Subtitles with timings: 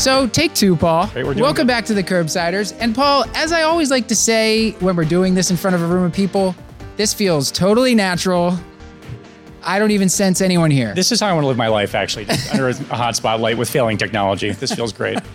[0.00, 1.08] So, take two, Paul.
[1.08, 1.66] Great, Welcome good.
[1.66, 2.74] back to the Curbsiders.
[2.80, 5.82] And, Paul, as I always like to say when we're doing this in front of
[5.82, 6.56] a room of people,
[6.96, 8.58] this feels totally natural.
[9.62, 10.94] I don't even sense anyone here.
[10.94, 13.68] This is how I want to live my life, actually, under a hot spotlight with
[13.68, 14.52] failing technology.
[14.52, 15.18] This feels great.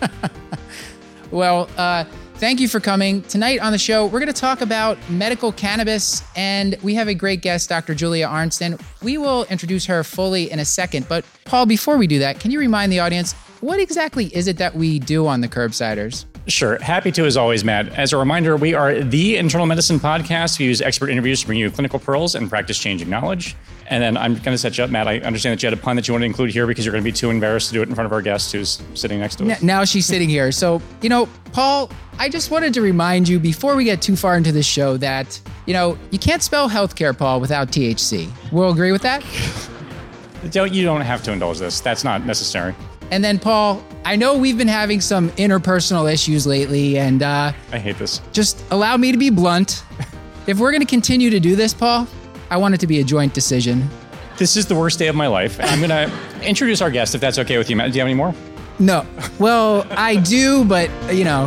[1.30, 2.04] Well, uh,
[2.38, 3.22] thank you for coming.
[3.22, 7.14] Tonight on the show, we're going to talk about medical cannabis, and we have a
[7.14, 7.94] great guest, Dr.
[7.94, 8.80] Julia Arnsten.
[9.02, 11.08] We will introduce her fully in a second.
[11.08, 14.58] But, Paul, before we do that, can you remind the audience what exactly is it
[14.58, 16.26] that we do on the Curbsiders?
[16.48, 16.78] Sure.
[16.78, 17.88] Happy to, as always, Matt.
[17.94, 20.58] As a reminder, we are the internal medicine podcast.
[20.58, 23.56] We use expert interviews to bring you clinical pearls and practice changing knowledge.
[23.88, 25.08] And then I'm going to set you up, Matt.
[25.08, 26.92] I understand that you had a pun that you want to include here because you're
[26.92, 29.18] going to be too embarrassed to do it in front of our guest who's sitting
[29.18, 29.62] next to us.
[29.62, 30.52] Now she's sitting here.
[30.52, 34.36] So, you know, Paul, I just wanted to remind you before we get too far
[34.36, 38.30] into this show that, you know, you can't spell healthcare, Paul, without THC.
[38.52, 39.24] We'll agree with that?
[40.50, 41.80] Don't, you don't have to indulge this.
[41.80, 42.72] That's not necessary.
[43.10, 47.78] And then, Paul, I know we've been having some interpersonal issues lately, and uh, I
[47.78, 48.20] hate this.
[48.32, 49.82] just allow me to be blunt.
[50.48, 52.06] If we're going to continue to do this, Paul,
[52.50, 53.90] I want it to be a joint decision.
[54.36, 55.58] This is the worst day of my life.
[55.60, 57.90] I'm going to introduce our guest, if that's okay with you, Matt.
[57.90, 58.32] Do you have any more?
[58.78, 59.04] No.
[59.40, 61.46] Well, I do, but, you know,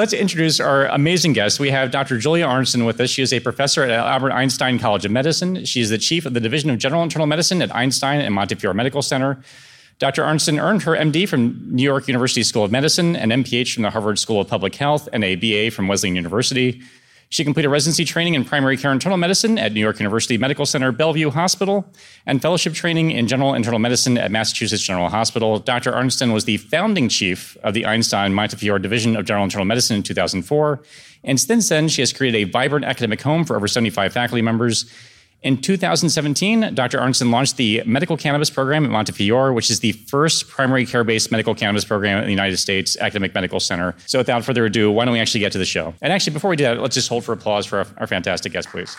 [0.00, 1.60] Let's introduce our amazing guest.
[1.60, 2.16] We have Dr.
[2.16, 3.10] Julia Arnsten with us.
[3.10, 5.66] She is a professor at Albert Einstein College of Medicine.
[5.66, 8.72] She is the chief of the Division of General Internal Medicine at Einstein and Montefiore
[8.72, 9.44] Medical Center.
[9.98, 10.22] Dr.
[10.22, 13.90] Arnsten earned her MD from New York University School of Medicine, an MPH from the
[13.90, 16.80] Harvard School of Public Health, and a BA from Wesleyan University.
[17.32, 20.90] She completed residency training in primary care internal medicine at New York University Medical Center
[20.90, 21.86] Bellevue Hospital
[22.26, 25.60] and fellowship training in general internal medicine at Massachusetts General Hospital.
[25.60, 25.92] Dr.
[25.92, 30.02] Arnsten was the founding chief of the Einstein Montefiore Division of General Internal Medicine in
[30.02, 30.82] 2004.
[31.22, 34.90] And since then, she has created a vibrant academic home for over 75 faculty members.
[35.42, 36.98] In 2017, Dr.
[36.98, 41.30] Arnsten launched the medical cannabis program at Montefiore, which is the first primary care based
[41.30, 43.94] medical cannabis program in the United States Academic Medical Center.
[44.04, 45.94] So, without further ado, why don't we actually get to the show?
[46.02, 48.52] And actually, before we do that, let's just hold for applause for our, our fantastic
[48.52, 48.94] guest, please.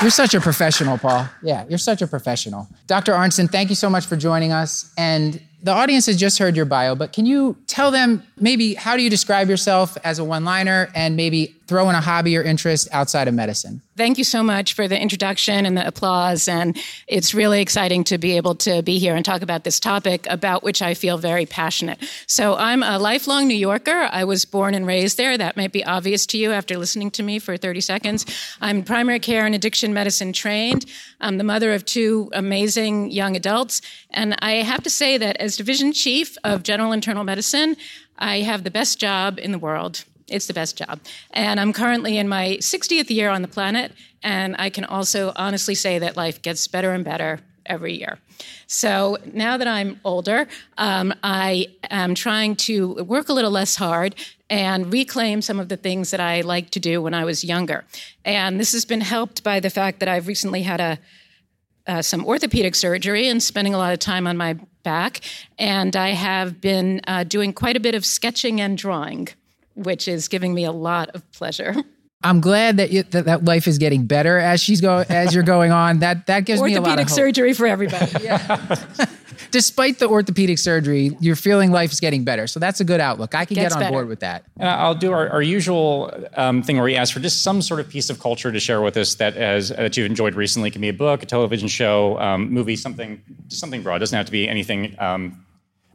[0.00, 1.28] You're such a professional, Paul.
[1.42, 2.68] Yeah, you're such a professional.
[2.86, 3.12] Dr.
[3.12, 4.92] Arnsten, thank you so much for joining us.
[4.96, 8.96] And the audience has just heard your bio, but can you tell them maybe how
[8.96, 12.42] do you describe yourself as a one liner and maybe throw in a hobby or
[12.42, 13.82] interest outside of medicine?
[13.96, 16.48] Thank you so much for the introduction and the applause.
[16.48, 20.26] And it's really exciting to be able to be here and talk about this topic
[20.30, 21.98] about which I feel very passionate.
[22.26, 24.08] So, I'm a lifelong New Yorker.
[24.10, 25.36] I was born and raised there.
[25.36, 28.26] That might be obvious to you after listening to me for 30 seconds.
[28.60, 30.86] I'm primary care and addiction medicine trained.
[31.20, 33.82] I'm the mother of two amazing young adults.
[34.10, 37.76] And I have to say that as division chief of general internal medicine,
[38.18, 40.04] I have the best job in the world.
[40.32, 41.00] It's the best job.
[41.32, 43.92] And I'm currently in my 60th year on the planet.
[44.22, 48.18] And I can also honestly say that life gets better and better every year.
[48.66, 50.48] So now that I'm older,
[50.78, 54.14] um, I am trying to work a little less hard
[54.50, 57.84] and reclaim some of the things that I liked to do when I was younger.
[58.24, 60.98] And this has been helped by the fact that I've recently had a
[61.86, 64.54] uh, some orthopedic surgery and spending a lot of time on my
[64.84, 65.20] back.
[65.58, 69.28] And I have been uh, doing quite a bit of sketching and drawing,
[69.74, 71.74] which is giving me a lot of pleasure.
[72.24, 75.42] I'm glad that, you, that that life is getting better as she's go as you're
[75.42, 75.98] going on.
[75.98, 78.28] That that gives me a lot of Orthopedic surgery for everybody.
[79.50, 82.46] Despite the orthopedic surgery, you're feeling life is getting better.
[82.46, 83.34] So that's a good outlook.
[83.34, 83.92] I can Gets get on better.
[83.92, 84.44] board with that.
[84.58, 87.80] And I'll do our, our usual um, thing where we ask for just some sort
[87.80, 90.68] of piece of culture to share with us that as that you've enjoyed recently.
[90.68, 93.96] It can be a book, a television show, um, movie, something something broad.
[93.96, 95.44] It doesn't have to be anything um,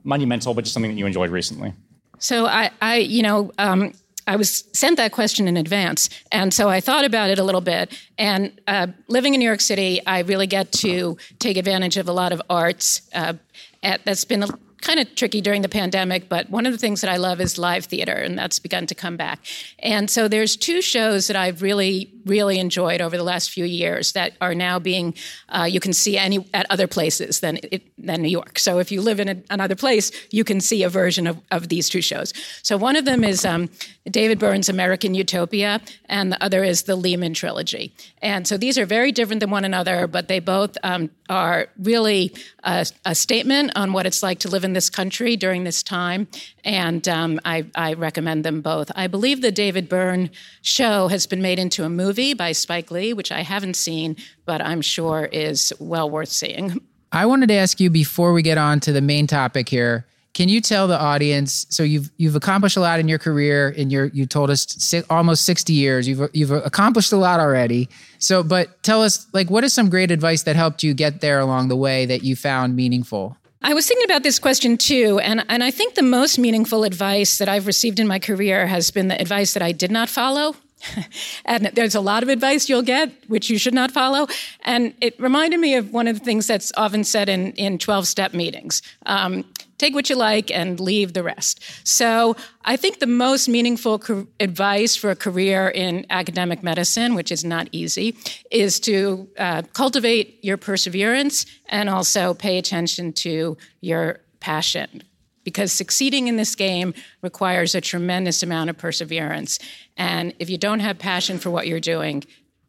[0.03, 1.73] monumental, but just something that you enjoyed recently.
[2.19, 3.93] So I, I you know, um,
[4.27, 7.61] I was sent that question in advance, and so I thought about it a little
[7.61, 7.97] bit.
[8.17, 12.11] And uh, living in New York City, I really get to take advantage of a
[12.11, 13.09] lot of arts.
[13.13, 13.35] Uh,
[13.83, 14.47] at, that's been a,
[14.81, 17.57] kind of tricky during the pandemic, but one of the things that I love is
[17.57, 19.39] live theater, and that's begun to come back.
[19.79, 24.11] And so there's two shows that I've really really enjoyed over the last few years
[24.13, 25.13] that are now being
[25.49, 28.59] uh, you can see any at other places than it, than New York.
[28.59, 31.69] So if you live in a, another place, you can see a version of, of
[31.69, 32.33] these two shows.
[32.63, 33.69] So one of them is um,
[34.09, 37.93] David Byrne's American Utopia, and the other is the Lehman trilogy.
[38.21, 42.33] And so these are very different than one another, but they both um, are really
[42.63, 46.27] a, a, statement on what it's like to live in this country during this time.
[46.63, 48.91] And um, I, I, recommend them both.
[48.95, 50.29] I believe the David Byrne
[50.61, 54.15] show has been made into a movie by Spike Lee, which I haven't seen,
[54.45, 56.79] but I'm sure is well worth seeing.
[57.11, 60.05] I wanted to ask you before we get on to the main topic here.
[60.33, 61.65] Can you tell the audience?
[61.69, 65.01] So you've you've accomplished a lot in your career, and you you told us si-
[65.09, 66.07] almost sixty years.
[66.07, 67.89] You've you've accomplished a lot already.
[68.19, 71.39] So, but tell us, like, what is some great advice that helped you get there
[71.39, 73.35] along the way that you found meaningful?
[73.63, 77.39] I was thinking about this question too, and, and I think the most meaningful advice
[77.39, 80.55] that I've received in my career has been the advice that I did not follow.
[81.45, 84.27] and there's a lot of advice you'll get, which you should not follow.
[84.63, 88.07] And it reminded me of one of the things that's often said in, in 12
[88.07, 88.81] step meetings.
[89.05, 89.45] Um,
[89.77, 91.61] take what you like and leave the rest.
[91.87, 92.35] So
[92.65, 97.43] I think the most meaningful co- advice for a career in academic medicine, which is
[97.43, 98.15] not easy,
[98.51, 105.03] is to uh, cultivate your perseverance and also pay attention to your passion.
[105.47, 109.59] Because succeeding in this game requires a tremendous amount of perseverance.
[109.95, 112.25] And if you don't have passion for what you're doing,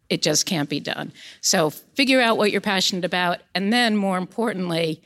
[0.08, 1.12] it just can't be done.
[1.40, 3.40] So figure out what you're passionate about.
[3.52, 5.02] And then, more importantly,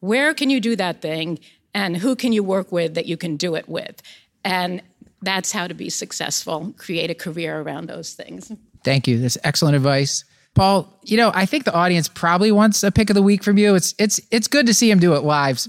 [0.00, 1.38] where can you do that thing
[1.72, 4.02] and who can you work with that you can do it with?
[4.44, 4.82] And
[5.22, 8.50] that's how to be successful, create a career around those things.
[8.82, 9.20] Thank you.
[9.20, 10.24] That's excellent advice.
[10.56, 13.58] Paul, you know, I think the audience probably wants a pick of the week from
[13.58, 13.74] you.
[13.74, 15.64] It's it's it's good to see him do it live.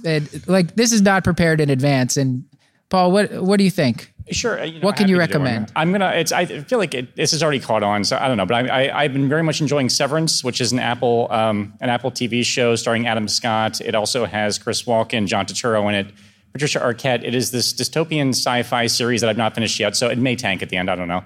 [0.48, 2.16] Like this is not prepared in advance.
[2.16, 2.46] And
[2.90, 4.14] Paul, what what do you think?
[4.32, 4.64] Sure.
[4.64, 5.74] You know, what can you recommend?
[5.76, 6.12] I'm gonna.
[6.12, 6.32] It's.
[6.32, 8.46] I feel like it, this has already caught on, so I don't know.
[8.46, 12.10] But I, have been very much enjoying Severance, which is an Apple um, an Apple
[12.10, 13.82] TV show starring Adam Scott.
[13.82, 16.14] It also has Chris Walken, John Turturro in it,
[16.54, 17.24] Patricia Arquette.
[17.26, 20.62] It is this dystopian sci-fi series that I've not finished yet, so it may tank
[20.62, 20.90] at the end.
[20.90, 21.24] I don't know.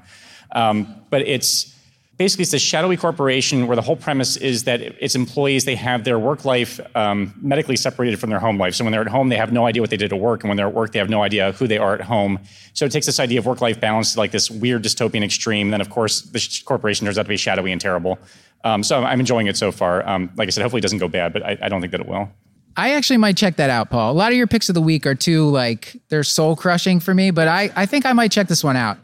[0.51, 1.70] Um, but it's
[2.21, 6.03] basically it's a shadowy corporation where the whole premise is that its employees they have
[6.03, 8.75] their work life um, medically separated from their home life.
[8.75, 10.47] So when they're at home they have no idea what they did at work and
[10.47, 12.37] when they're at work they have no idea who they are at home.
[12.73, 15.71] So it takes this idea of work life balance to like this weird dystopian extreme.
[15.71, 18.19] Then of course the corporation turns out to be shadowy and terrible.
[18.63, 20.07] Um, so i'm enjoying it so far.
[20.07, 22.01] Um, like i said hopefully it doesn't go bad but I, I don't think that
[22.01, 22.29] it will.
[22.77, 24.11] I actually might check that out, Paul.
[24.11, 27.15] A lot of your picks of the week are too like they're soul crushing for
[27.15, 28.97] me, but I, I think I might check this one out.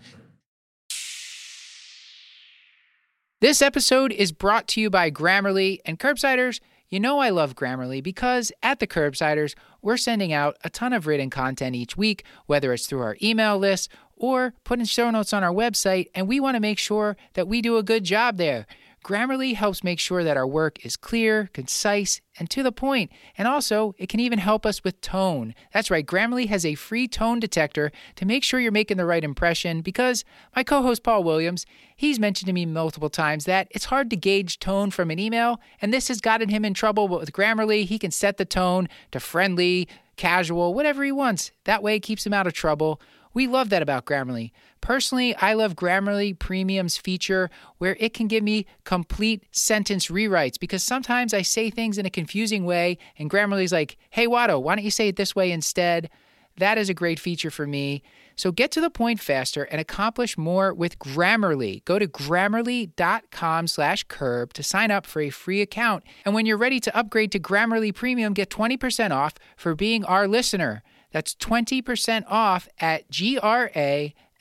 [3.39, 6.59] This episode is brought to you by Grammarly and Curbsiders.
[6.89, 11.05] You know I love Grammarly because at the Curbsiders, we're sending out a ton of
[11.05, 15.43] written content each week, whether it's through our email list or putting show notes on
[15.43, 18.65] our website, and we want to make sure that we do a good job there.
[19.07, 23.09] Grammarly helps make sure that our work is clear, concise, and to the point.
[23.37, 25.55] And also, it can even help us with tone.
[25.73, 29.23] That's right, Grammarly has a free tone detector to make sure you're making the right
[29.23, 30.25] impression because
[30.57, 31.65] my co host Paul Williams,
[31.95, 35.61] he's mentioned to me multiple times that it's hard to gauge tone from an email,
[35.81, 37.07] and this has gotten him in trouble.
[37.07, 39.87] But with Grammarly, he can set the tone to friendly,
[40.17, 41.51] casual, whatever he wants.
[41.63, 42.99] That way, it keeps him out of trouble.
[43.33, 44.51] We love that about Grammarly.
[44.81, 50.83] Personally, I love Grammarly Premium's feature where it can give me complete sentence rewrites because
[50.83, 54.85] sometimes I say things in a confusing way and Grammarly's like, hey, Watto, why don't
[54.85, 56.09] you say it this way instead?
[56.57, 58.01] That is a great feature for me.
[58.35, 61.83] So get to the point faster and accomplish more with Grammarly.
[61.85, 66.03] Go to grammarly.com slash curb to sign up for a free account.
[66.25, 70.27] And when you're ready to upgrade to Grammarly Premium, get 20% off for being our
[70.27, 70.83] listener.
[71.11, 73.09] That's 20% off at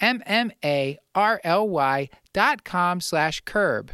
[0.00, 0.98] G-R-A-M-M-A-R-L-Y
[2.32, 3.92] dot com slash curb.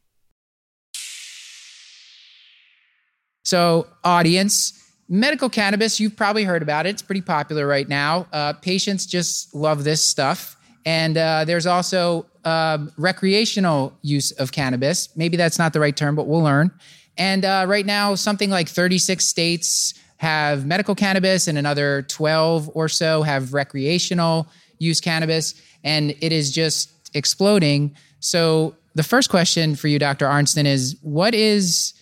[3.44, 6.90] So, audience, medical cannabis, you've probably heard about it.
[6.90, 8.26] It's pretty popular right now.
[8.32, 10.56] Uh, patients just love this stuff.
[10.84, 15.08] And uh, there's also um, recreational use of cannabis.
[15.16, 16.70] Maybe that's not the right term, but we'll learn.
[17.16, 22.88] And uh, right now, something like 36 states have medical cannabis, and another 12 or
[22.88, 24.46] so have recreational
[24.78, 25.54] use cannabis.
[25.84, 27.96] And it is just exploding.
[28.20, 30.26] So, the first question for you, Dr.
[30.26, 31.94] Arnsten, is what is,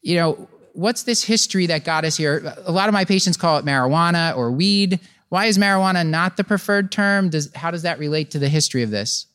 [0.00, 2.54] you know, what's this history that got us here?
[2.64, 5.00] A lot of my patients call it marijuana or weed.
[5.28, 7.30] Why is marijuana not the preferred term?
[7.30, 9.26] Does how does that relate to the history of this?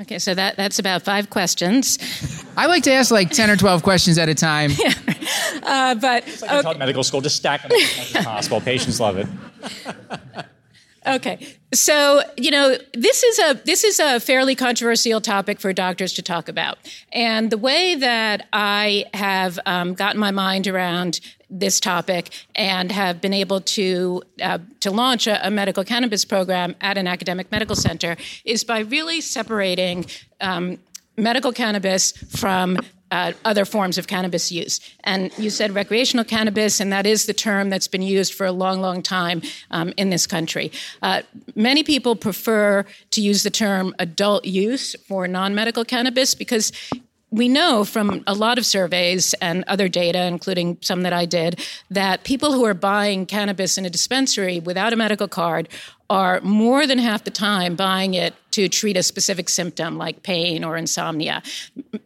[0.00, 1.98] Okay, so that that's about five questions.
[2.56, 4.70] I like to ask like ten or twelve questions at a time.
[4.78, 4.92] yeah.
[5.62, 6.78] uh, but it's like okay.
[6.78, 8.60] medical school, just stack them as much as possible.
[8.60, 9.26] Patients love it.
[11.06, 11.46] Okay.
[11.74, 16.22] So, you know, this is a this is a fairly controversial topic for doctors to
[16.22, 16.78] talk about.
[17.12, 21.20] And the way that I have um, gotten my mind around
[21.50, 26.74] this topic and have been able to uh, to launch a, a, medical cannabis program
[26.80, 30.06] at an academic medical center is by really separating
[30.40, 30.78] um,
[31.16, 32.78] medical cannabis from
[33.10, 34.80] uh, other forms of cannabis use.
[35.04, 38.52] And you said recreational cannabis, and that is the term that's been used for a
[38.52, 40.72] long, long time um, in this country.
[41.02, 41.22] Uh,
[41.54, 46.72] many people prefer to use the term adult use for non medical cannabis because
[47.34, 51.60] we know from a lot of surveys and other data, including some that I did,
[51.90, 55.68] that people who are buying cannabis in a dispensary without a medical card
[56.14, 60.62] are more than half the time buying it to treat a specific symptom like pain
[60.62, 61.42] or insomnia,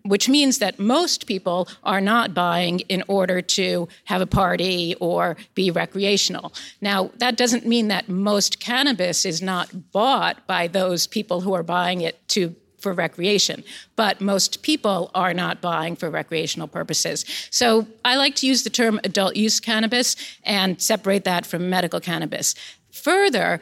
[0.02, 5.36] which means that most people are not buying in order to have a party or
[5.54, 6.54] be recreational.
[6.80, 11.62] Now, that doesn't mean that most cannabis is not bought by those people who are
[11.62, 13.62] buying it to for recreation,
[13.94, 17.26] but most people are not buying for recreational purposes.
[17.50, 22.00] So I like to use the term adult use cannabis and separate that from medical
[22.00, 22.54] cannabis.
[22.92, 23.60] Further,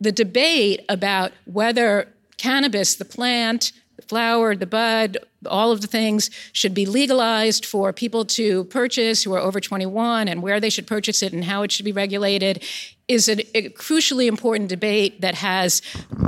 [0.00, 2.08] the debate about whether
[2.38, 7.92] cannabis, the plant, the flower, the bud, all of the things should be legalized for
[7.92, 11.62] people to purchase who are over 21 and where they should purchase it and how
[11.62, 12.64] it should be regulated
[13.10, 15.82] is a, a crucially important debate that has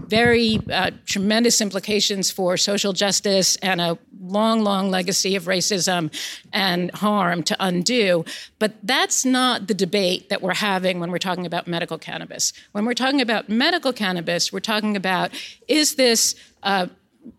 [0.09, 6.13] very uh, tremendous implications for social justice and a long, long legacy of racism
[6.53, 8.25] and harm to undo.
[8.59, 12.53] But that's not the debate that we're having when we're talking about medical cannabis.
[12.73, 15.31] When we're talking about medical cannabis, we're talking about
[15.69, 16.35] is this
[16.65, 16.89] uh,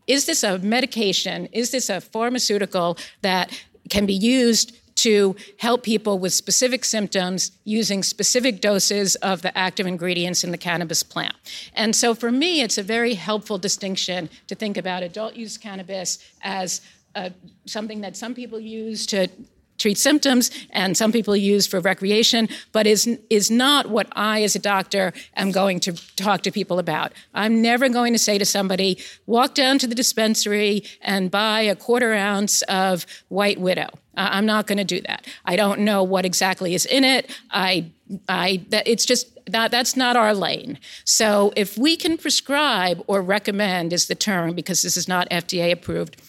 [0.07, 1.47] is this a medication?
[1.47, 3.51] Is this a pharmaceutical that
[3.89, 9.88] can be used to help people with specific symptoms using specific doses of the active
[9.88, 11.33] ingredients in the cannabis plant.
[11.73, 16.19] And so for me, it's a very helpful distinction to think about adult use cannabis
[16.41, 16.81] as
[17.15, 17.29] uh,
[17.65, 19.27] something that some people use to
[19.77, 24.55] treat symptoms and some people use for recreation, but is, is not what I, as
[24.55, 27.13] a doctor, am going to talk to people about.
[27.33, 31.75] I'm never going to say to somebody, walk down to the dispensary and buy a
[31.75, 33.89] quarter ounce of White Widow.
[34.15, 35.25] Uh, I'm not going to do that.
[35.45, 37.35] I don't know what exactly is in it.
[37.49, 37.91] I,
[38.29, 40.79] I, that, it's just that that's not our lane.
[41.03, 45.71] So if we can prescribe or recommend is the term because this is not FDA
[45.71, 46.21] approved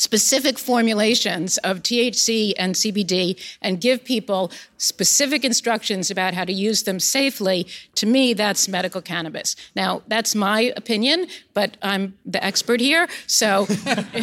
[0.00, 6.84] specific formulations of THC and CBD and give people specific instructions about how to use
[6.84, 7.66] them safely,
[7.96, 9.56] to me, that's medical cannabis.
[9.76, 13.66] Now, that's my opinion, but I'm the expert here, so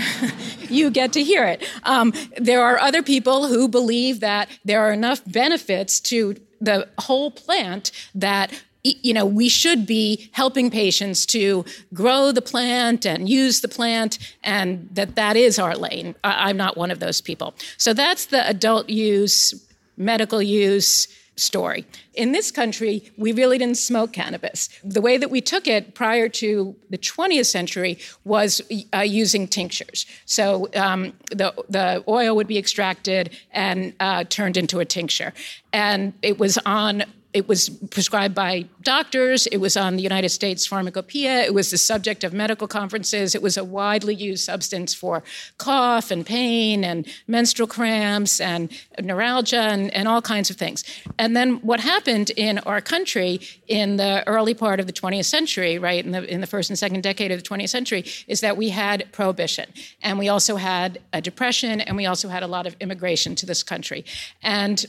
[0.70, 1.64] you get to hear it.
[1.84, 7.30] Um, there are other people who believe that there are enough benefits to the whole
[7.30, 8.52] plant that
[9.02, 14.20] you know, we should be helping patients to grow the plant and use the plant,
[14.44, 16.16] and that that is our lane.
[16.24, 17.54] I'm not one of those people.
[17.78, 19.54] So that's the adult use,
[19.98, 21.86] medical use, story.
[22.16, 24.70] In this country, we really didn't smoke cannabis.
[24.84, 28.62] The way that we took it prior to the 20th century was
[28.94, 30.06] uh, using tinctures.
[30.26, 35.34] So um, the, the oil would be extracted and uh, turned into a tincture.
[35.72, 37.04] And it was on
[37.34, 39.48] it was prescribed by doctors.
[39.48, 41.42] It was on the United States Pharmacopoeia.
[41.42, 43.36] It was the subject of medical conferences.
[43.36, 45.24] It was a widely used substance for
[45.58, 50.84] cough and pain and menstrual cramps and neuralgia and, and all kinds of things.
[51.20, 55.78] And then what happened in our country in the early part of the 20th century,
[55.78, 58.56] right, in the, in the first and second decade of the 20th century, is that
[58.56, 59.70] we had prohibition.
[60.02, 63.46] And we also had a depression, and we also had a lot of immigration to
[63.46, 64.06] this country.
[64.42, 64.86] And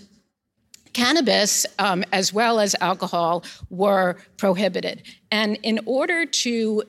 [0.98, 5.02] cannabis um, as well as alcohol were prohibited.
[5.30, 6.82] And in order to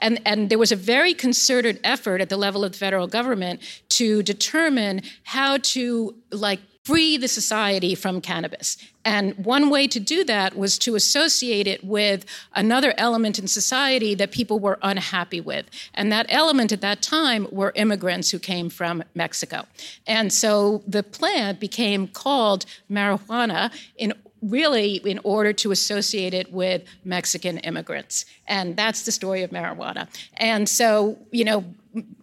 [0.00, 3.62] and, and there was a very concerted effort at the level of the federal government
[3.90, 8.76] to determine how to like free the society from cannabis.
[9.06, 14.14] And one way to do that was to associate it with another element in society
[14.16, 15.66] that people were unhappy with.
[15.94, 19.64] And that element at that time were immigrants who came from Mexico.
[20.06, 24.12] And so the plant became called marijuana in
[24.42, 28.26] really in order to associate it with Mexican immigrants.
[28.46, 30.06] And that's the story of marijuana.
[30.36, 31.64] And so, you know,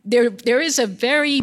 [0.04, 1.42] there there is a very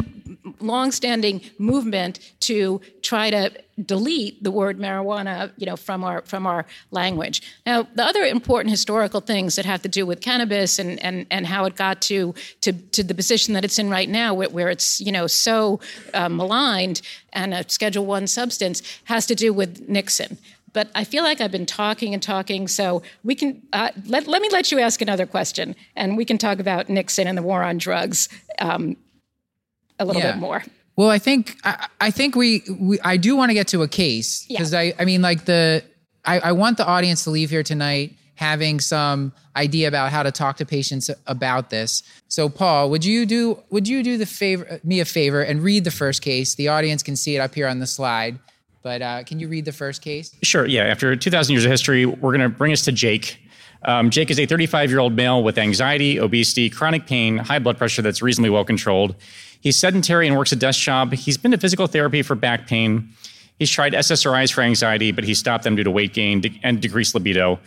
[0.59, 3.51] longstanding movement to try to
[3.85, 7.41] delete the word marijuana, you know, from our from our language.
[7.65, 11.47] Now, the other important historical things that have to do with cannabis and and, and
[11.47, 14.69] how it got to, to to the position that it's in right now, where, where
[14.69, 15.79] it's you know so
[16.13, 17.01] uh, maligned
[17.33, 20.37] and a Schedule One substance, has to do with Nixon
[20.73, 24.41] but I feel like I've been talking and talking, so we can uh, let, let
[24.41, 27.63] me let you ask another question, and we can talk about Nixon and the war
[27.63, 28.97] on drugs um,
[29.99, 30.33] a little yeah.
[30.33, 30.63] bit more.
[30.95, 33.87] Well, I think I, I think we, we I do want to get to a
[33.87, 34.79] case because yeah.
[34.79, 35.83] I I mean like the
[36.25, 40.31] I, I want the audience to leave here tonight having some idea about how to
[40.31, 42.03] talk to patients about this.
[42.29, 45.83] So, Paul, would you do would you do the favor me a favor and read
[45.83, 46.55] the first case?
[46.55, 48.39] The audience can see it up here on the slide.
[48.81, 50.35] But uh, can you read the first case?
[50.43, 50.65] Sure.
[50.65, 50.83] Yeah.
[50.83, 53.39] After 2,000 years of history, we're going to bring us to Jake.
[53.83, 57.77] Um, Jake is a 35 year old male with anxiety, obesity, chronic pain, high blood
[57.77, 59.15] pressure that's reasonably well controlled.
[59.61, 61.13] He's sedentary and works a desk job.
[61.13, 63.09] He's been to physical therapy for back pain.
[63.57, 67.13] He's tried SSRIs for anxiety, but he stopped them due to weight gain and decreased
[67.13, 67.59] libido.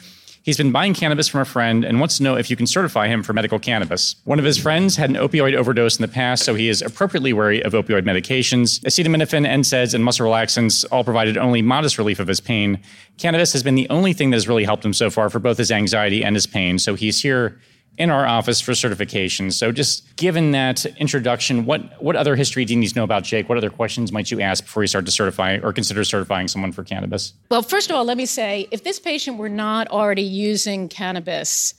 [0.43, 3.07] He's been buying cannabis from a friend and wants to know if you can certify
[3.07, 4.17] him for medical cannabis.
[4.25, 7.33] One of his friends had an opioid overdose in the past, so he is appropriately
[7.33, 8.81] wary of opioid medications.
[8.81, 12.81] Acetaminophen, NSAIDs, and muscle relaxants all provided only modest relief of his pain.
[13.19, 15.59] Cannabis has been the only thing that has really helped him so far for both
[15.59, 17.61] his anxiety and his pain, so he's here
[17.99, 19.51] in our office for certification.
[19.51, 23.25] So, just given that introduction, what what other history do you need to know about
[23.25, 23.49] Jake?
[23.49, 26.73] What other questions might you ask before you start to certify or consider certifying someone
[26.73, 27.35] for cannabis?
[27.50, 31.75] Well, first of all, let me say if this patient were not already using cannabis,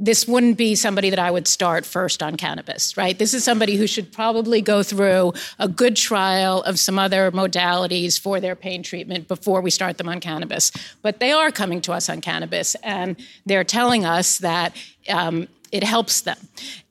[0.00, 3.16] this wouldn't be somebody that I would start first on cannabis, right?
[3.16, 8.18] This is somebody who should probably go through a good trial of some other modalities
[8.18, 10.72] for their pain treatment before we start them on cannabis.
[11.02, 14.74] But they are coming to us on cannabis, and they're telling us that.
[15.08, 16.36] Um, it helps them.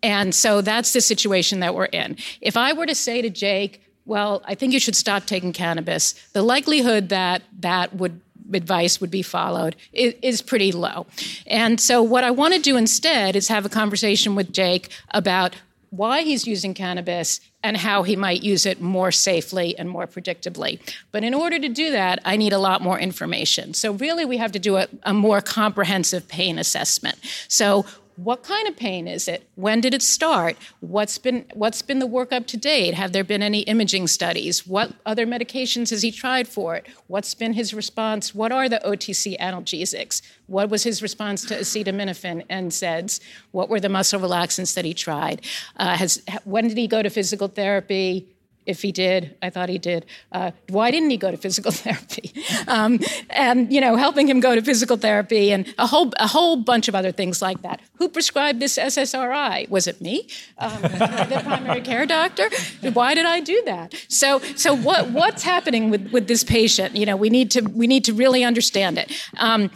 [0.01, 2.15] And so that's the situation that we're in.
[2.39, 6.13] If I were to say to Jake, well, I think you should stop taking cannabis,
[6.31, 8.21] the likelihood that that would
[8.53, 11.05] advice would be followed is, pretty low.
[11.45, 15.55] And so, what I want to do instead is have a conversation with Jake about
[15.89, 20.79] why he's using cannabis and how he might use it more safely and more predictably.
[21.11, 23.73] But in order to do that, I need a lot more information.
[23.73, 27.17] So, really, we have to do a, a more comprehensive pain assessment.
[27.47, 27.85] So,
[28.23, 29.47] what kind of pain is it?
[29.55, 30.57] When did it start?
[30.81, 32.93] What's been what's been the work up to date?
[32.93, 34.67] Have there been any imaging studies?
[34.67, 36.85] What other medications has he tried for it?
[37.07, 38.35] What's been his response?
[38.35, 40.21] What are the OTC analgesics?
[40.47, 43.21] What was his response to acetaminophen and NSAIDs?
[43.51, 45.41] What were the muscle relaxants that he tried?
[45.77, 48.27] Uh, has when did he go to physical therapy?
[48.69, 49.35] If he did.
[49.41, 50.05] I thought he did.
[50.31, 52.31] Uh, why didn't he go to physical therapy?
[52.67, 52.99] Um,
[53.31, 56.87] and you know, helping him go to physical therapy and a whole a whole bunch
[56.87, 57.81] of other things like that.
[57.95, 59.67] Who prescribed this SSRI?
[59.69, 60.27] Was it me,
[60.59, 62.49] um, the primary care doctor?
[62.93, 63.95] Why did I do that?
[64.07, 66.95] So so what what's happening with with this patient?
[66.95, 69.11] You know, we need to we need to really understand it.
[69.37, 69.71] Um,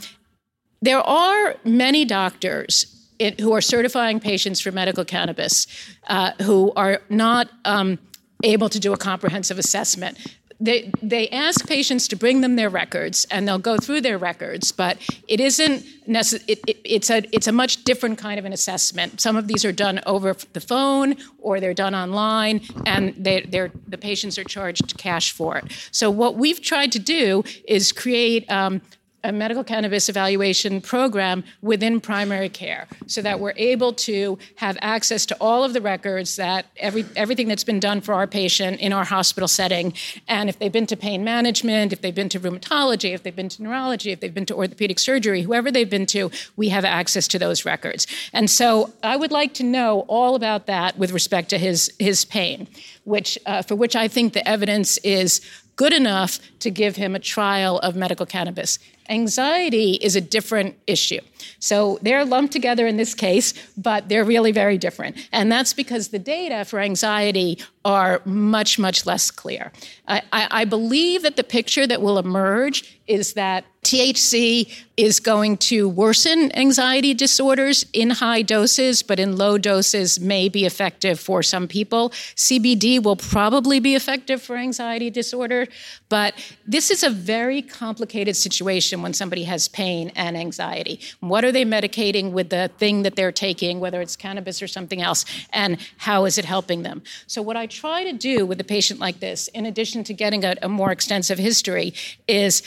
[0.81, 2.93] there are many doctors
[3.39, 5.67] who are certifying patients for medical cannabis
[6.07, 7.97] uh, who are not um,
[8.43, 10.17] able to do a comprehensive assessment.
[10.59, 14.71] They, they ask patients to bring them their records and they'll go through their records,
[14.71, 18.53] but it isn't necess- it, it, it's, a, it's a much different kind of an
[18.53, 19.19] assessment.
[19.19, 23.71] Some of these are done over the phone or they're done online and they, they're,
[23.87, 25.65] the patients are charged cash for it.
[25.91, 28.81] So, what we've tried to do is create um,
[29.23, 35.25] a medical cannabis evaluation program within primary care so that we're able to have access
[35.25, 38.91] to all of the records that every everything that's been done for our patient in
[38.91, 39.93] our hospital setting
[40.27, 43.49] and if they've been to pain management if they've been to rheumatology if they've been
[43.49, 47.27] to neurology if they've been to orthopedic surgery whoever they've been to we have access
[47.27, 51.49] to those records and so i would like to know all about that with respect
[51.49, 52.67] to his his pain
[53.05, 55.39] which uh, for which i think the evidence is
[55.75, 58.79] good enough to give him a trial of medical cannabis.
[59.09, 61.19] Anxiety is a different issue.
[61.59, 65.17] So they're lumped together in this case, but they're really very different.
[65.31, 69.71] And that's because the data for anxiety are much, much less clear.
[70.07, 75.57] I, I, I believe that the picture that will emerge is that THC is going
[75.57, 81.41] to worsen anxiety disorders in high doses, but in low doses may be effective for
[81.41, 82.09] some people.
[82.35, 85.67] CBD will probably be effective for anxiety disorder,
[86.09, 86.35] but
[86.67, 90.99] this is a very complicated situation when somebody has pain and anxiety.
[91.21, 95.01] What are they medicating with the thing that they're taking, whether it's cannabis or something
[95.01, 97.01] else, and how is it helping them?
[97.25, 100.45] So, what I try to do with a patient like this, in addition to getting
[100.45, 101.93] a, a more extensive history,
[102.27, 102.61] is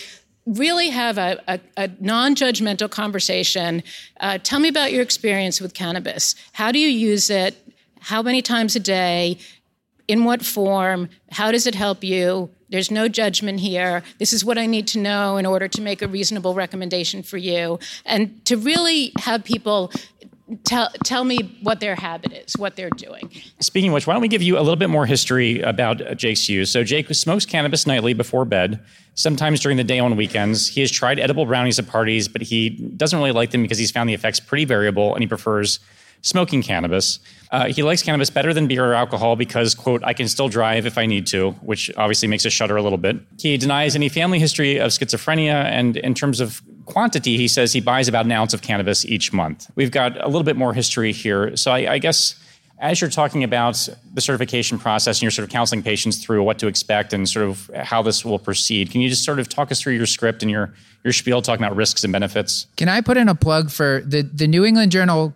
[0.46, 3.82] really have a, a, a non judgmental conversation.
[4.20, 6.34] Uh, tell me about your experience with cannabis.
[6.52, 7.56] How do you use it?
[8.00, 9.38] How many times a day?
[10.08, 11.08] In what form?
[11.32, 12.48] How does it help you?
[12.68, 14.02] There's no judgment here.
[14.18, 17.36] This is what I need to know in order to make a reasonable recommendation for
[17.36, 17.78] you.
[18.04, 19.92] And to really have people
[20.64, 23.30] tell tell me what their habit is, what they're doing.
[23.60, 26.48] Speaking of which, why don't we give you a little bit more history about Jake's
[26.48, 26.70] use?
[26.70, 28.80] So Jake smokes cannabis nightly before bed,
[29.14, 30.68] sometimes during the day on weekends.
[30.68, 33.90] He has tried edible brownies at parties, but he doesn't really like them because he's
[33.90, 35.80] found the effects pretty variable, and he prefers
[36.22, 37.20] smoking cannabis.
[37.52, 40.86] Uh, he likes cannabis better than beer or alcohol because, quote, I can still drive
[40.86, 43.16] if I need to, which obviously makes us shudder a little bit.
[43.38, 47.80] He denies any family history of schizophrenia, and in terms of quantity, he says he
[47.80, 49.70] buys about an ounce of cannabis each month.
[49.74, 51.56] We've got a little bit more history here.
[51.56, 52.36] So I, I guess
[52.78, 56.58] as you're talking about the certification process and you're sort of counseling patients through what
[56.58, 59.72] to expect and sort of how this will proceed, can you just sort of talk
[59.72, 60.72] us through your script and your
[61.04, 62.66] your spiel talking about risks and benefits?
[62.76, 65.34] Can I put in a plug for the the New England Journal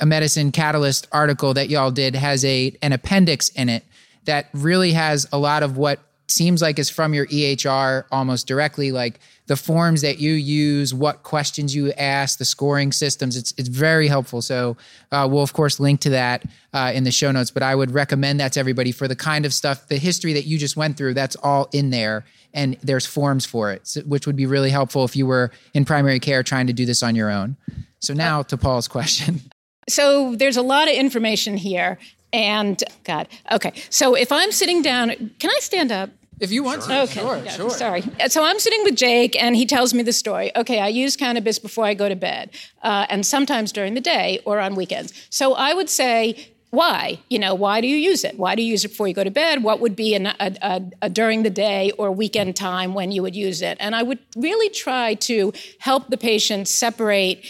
[0.00, 3.84] of Medicine Catalyst article that y'all did has a an appendix in it
[4.24, 8.92] that really has a lot of what seems like is from your EHR almost directly,
[8.92, 13.36] like the forms that you use, what questions you ask, the scoring systems.
[13.36, 14.42] It's it's very helpful.
[14.42, 14.76] So
[15.10, 17.50] uh, we'll of course link to that uh, in the show notes.
[17.50, 20.46] But I would recommend that to everybody for the kind of stuff, the history that
[20.46, 21.14] you just went through.
[21.14, 25.16] That's all in there, and there's forms for it, which would be really helpful if
[25.16, 27.56] you were in primary care trying to do this on your own.
[28.00, 29.40] So now to Paul's question.
[29.88, 31.98] So there's a lot of information here.
[32.32, 33.72] And God, okay.
[33.90, 36.10] So if I'm sitting down, can I stand up?
[36.40, 37.02] If you want to.
[37.02, 37.20] Okay.
[37.20, 37.70] Sure, yeah, sure.
[37.70, 38.02] Sorry.
[38.26, 40.50] So I'm sitting with Jake, and he tells me the story.
[40.56, 42.50] Okay, I use cannabis before I go to bed,
[42.82, 45.12] uh, and sometimes during the day or on weekends.
[45.30, 47.18] So I would say, why?
[47.28, 48.38] You know, why do you use it?
[48.38, 49.62] Why do you use it before you go to bed?
[49.62, 53.22] What would be an, a, a, a, during the day or weekend time when you
[53.22, 53.76] would use it?
[53.78, 57.44] And I would really try to help the patient separate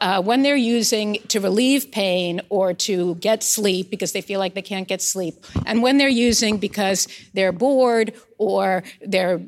[0.00, 4.54] uh, when they're using to relieve pain or to get sleep because they feel like
[4.54, 9.40] they can't get sleep, and when they're using because they're bored or they're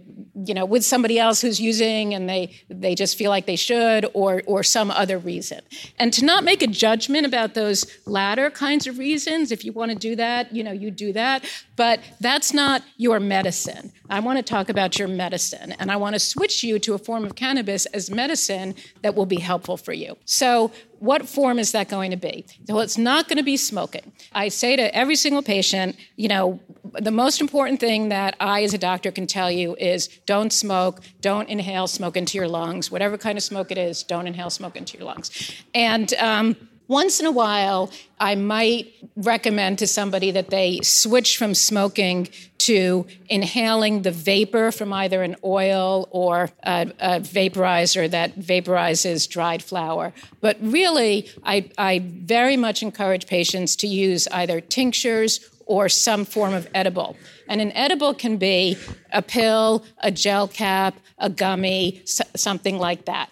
[0.46, 4.06] you know with somebody else who's using and they they just feel like they should
[4.14, 5.60] or or some other reason.
[5.98, 9.90] And to not make a judgment about those latter kinds of reasons if you want
[9.90, 11.44] to do that you know you do that.
[11.76, 13.92] But that's not your medicine.
[14.08, 16.98] I want to talk about your medicine and i want to switch you to a
[16.98, 20.16] form of cannabis as medicine that will be helpful for you.
[20.24, 22.46] So what form is that going to be?
[22.68, 24.12] Well, it's not going to be smoking.
[24.32, 26.60] I say to every single patient, you know,
[26.92, 31.00] the most important thing that I, as a doctor, can tell you is don't smoke,
[31.20, 32.90] don't inhale smoke into your lungs.
[32.90, 35.30] Whatever kind of smoke it is, don't inhale smoke into your lungs.
[35.74, 41.54] And um, once in a while, I might recommend to somebody that they switch from
[41.54, 49.28] smoking to inhaling the vapor from either an oil or a, a vaporizer that vaporizes
[49.28, 50.12] dried flower.
[50.40, 56.52] But really, I, I very much encourage patients to use either tinctures or some form
[56.52, 57.16] of edible.
[57.48, 58.76] And an edible can be
[59.12, 63.30] a pill, a gel cap, a gummy, something like that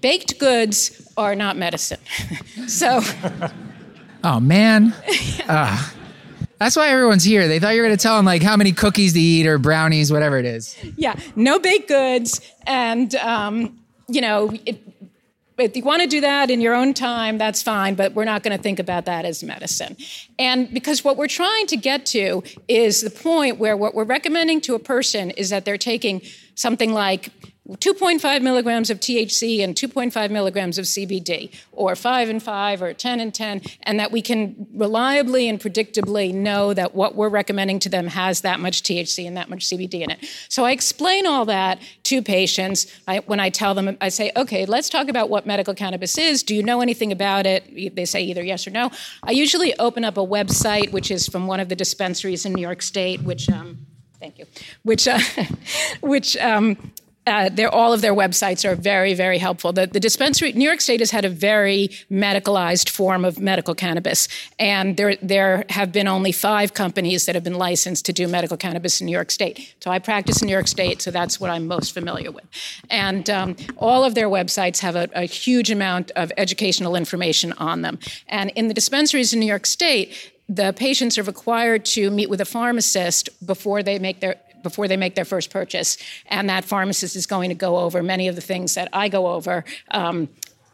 [0.00, 2.00] baked goods are not medicine.
[2.66, 3.00] so.
[4.24, 4.92] Oh, man.
[5.46, 5.88] Uh,
[6.58, 7.46] that's why everyone's here.
[7.46, 9.56] They thought you were going to tell them like how many cookies to eat or
[9.56, 10.76] brownies, whatever it is.
[10.96, 12.40] Yeah, no baked goods.
[12.66, 14.80] And, um, you know, it,
[15.58, 18.42] if you want to do that in your own time, that's fine, but we're not
[18.42, 19.96] going to think about that as medicine.
[20.40, 24.60] And because what we're trying to get to is the point where what we're recommending
[24.62, 26.20] to a person is that they're taking
[26.56, 27.30] something like
[27.68, 33.20] 2.5 milligrams of THC and 2.5 milligrams of CBD, or 5 and 5, or 10
[33.20, 37.88] and 10, and that we can reliably and predictably know that what we're recommending to
[37.88, 40.24] them has that much THC and that much CBD in it.
[40.48, 44.64] So I explain all that to patients I, when I tell them, I say, okay,
[44.64, 46.42] let's talk about what medical cannabis is.
[46.42, 47.94] Do you know anything about it?
[47.96, 48.90] They say either yes or no.
[49.22, 52.62] I usually open up a website, which is from one of the dispensaries in New
[52.62, 53.86] York State, which, um,
[54.20, 54.46] thank you,
[54.84, 55.18] which, uh,
[56.00, 56.76] which, um,
[57.26, 59.72] uh, all of their websites are very, very helpful.
[59.72, 64.28] The, the, dispensary, New York State has had a very medicalized form of medical cannabis,
[64.58, 68.56] and there there have been only five companies that have been licensed to do medical
[68.56, 69.74] cannabis in New York State.
[69.80, 72.44] So I practice in New York State, so that's what I'm most familiar with.
[72.90, 77.82] And um, all of their websites have a, a huge amount of educational information on
[77.82, 77.98] them.
[78.28, 82.40] And in the dispensaries in New York State, the patients are required to meet with
[82.40, 84.36] a pharmacist before they make their
[84.66, 85.96] before they make their first purchase.
[86.26, 89.28] And that pharmacist is going to go over many of the things that I go
[89.28, 89.64] over.
[89.92, 90.28] Um,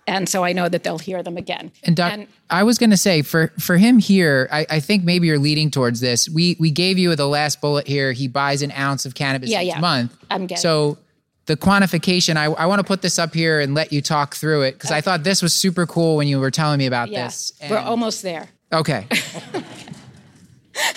[0.06, 1.70] and so I know that they'll hear them again.
[1.84, 5.04] And, doc, and I was going to say for for him here, I, I, think
[5.04, 6.28] maybe you're leading towards this.
[6.28, 8.12] We we gave you the last bullet here.
[8.12, 9.80] He buys an ounce of cannabis yeah, each yeah.
[9.80, 10.16] month.
[10.28, 10.60] I'm getting.
[10.60, 10.98] So
[11.46, 14.62] the quantification, I, I want to put this up here and let you talk through
[14.62, 14.98] it because okay.
[14.98, 17.52] I thought this was super cool when you were telling me about yeah, this.
[17.60, 18.48] And, we're almost there.
[18.72, 19.06] Okay.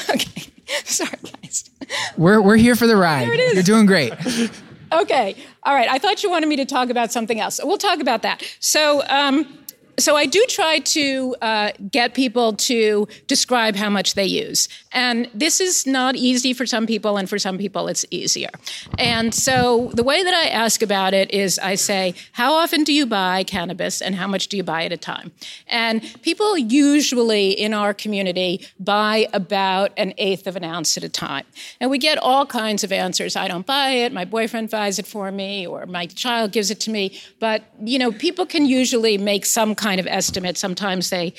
[0.10, 0.46] okay.
[0.86, 1.69] Sorry, guys.
[2.17, 3.28] We're we're here for the ride.
[3.28, 4.13] You're doing great.
[4.91, 5.36] okay.
[5.63, 5.89] All right.
[5.89, 7.60] I thought you wanted me to talk about something else.
[7.63, 8.43] We'll talk about that.
[8.60, 9.04] So.
[9.08, 9.60] Um,
[9.98, 15.30] so I do try to uh, get people to describe how much they use, and
[15.34, 18.50] this is not easy for some people, and for some people it's easier.
[18.98, 22.94] And so the way that I ask about it is, I say, "How often do
[22.94, 25.32] you buy cannabis, and how much do you buy at a time?"
[25.68, 31.10] And people usually in our community buy about an eighth of an ounce at a
[31.10, 31.46] time,
[31.80, 33.36] and we get all kinds of answers.
[33.36, 34.14] I don't buy it.
[34.14, 37.20] My boyfriend buys it for me, or my child gives it to me.
[37.40, 40.58] But you know, people can usually make some kind of estimate.
[40.58, 41.34] Sometimes they,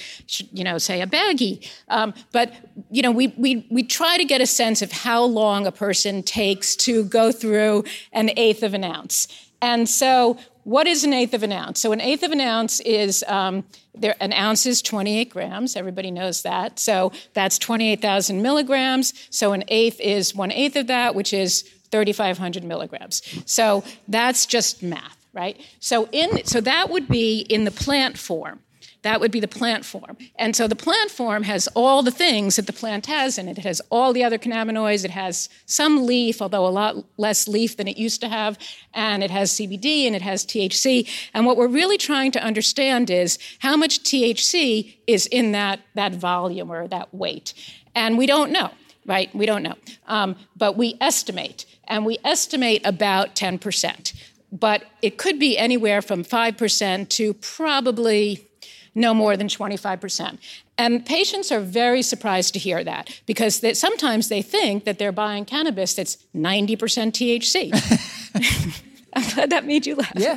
[0.53, 1.69] you know, say a baggie.
[1.89, 2.55] Um, but
[2.93, 6.23] you know, we we we try to get a sense of how long a person
[6.23, 9.27] takes to go through an eighth of an ounce.
[9.61, 11.81] And so, what is an eighth of an ounce?
[11.81, 13.65] So, an eighth of an ounce is um,
[13.97, 15.75] there, an ounce is 28 grams.
[15.75, 16.79] Everybody knows that.
[16.79, 19.15] So that's 28,000 milligrams.
[19.31, 23.23] So an eighth is one eighth of that, which is 3,500 milligrams.
[23.47, 25.61] So that's just math right?
[25.79, 28.61] So in so that would be in the plant form.
[29.03, 30.17] That would be the plant form.
[30.37, 33.57] And so the plant form has all the things that the plant has in it.
[33.57, 35.05] It has all the other cannabinoids.
[35.05, 38.59] It has some leaf, although a lot less leaf than it used to have.
[38.95, 41.09] And it has CBD and it has THC.
[41.35, 46.13] And what we're really trying to understand is how much THC is in that, that
[46.13, 47.55] volume or that weight.
[47.95, 48.73] And we don't know,
[49.05, 49.33] right?
[49.33, 49.77] We don't know.
[50.09, 51.65] Um, but we estimate.
[51.87, 54.13] And we estimate about 10%
[54.53, 58.47] but it could be anywhere from 5% to probably
[58.95, 60.39] no more than 25%.
[60.79, 65.13] And patients are very surprised to hear that because they, sometimes they think that they're
[65.13, 66.77] buying cannabis that's 90%
[67.13, 68.83] THC.
[69.17, 70.13] I'm glad that made you laugh.
[70.15, 70.35] Yeah.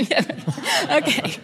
[0.97, 1.37] okay.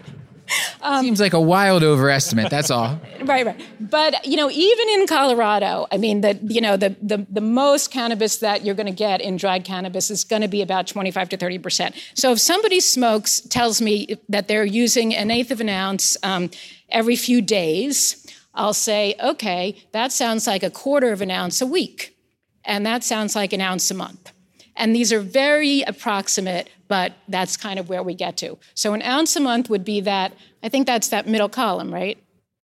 [0.81, 2.49] Um, Seems like a wild overestimate.
[2.49, 2.99] That's all.
[3.23, 3.61] right, right.
[3.79, 7.91] But you know, even in Colorado, I mean, the you know the the, the most
[7.91, 11.29] cannabis that you're going to get in dried cannabis is going to be about 25
[11.29, 11.95] to 30 percent.
[12.13, 16.51] So if somebody smokes, tells me that they're using an eighth of an ounce um,
[16.89, 21.67] every few days, I'll say, okay, that sounds like a quarter of an ounce a
[21.67, 22.17] week,
[22.63, 24.31] and that sounds like an ounce a month.
[24.75, 28.57] And these are very approximate, but that's kind of where we get to.
[28.73, 32.17] So an ounce a month would be that, I think that's that middle column, right?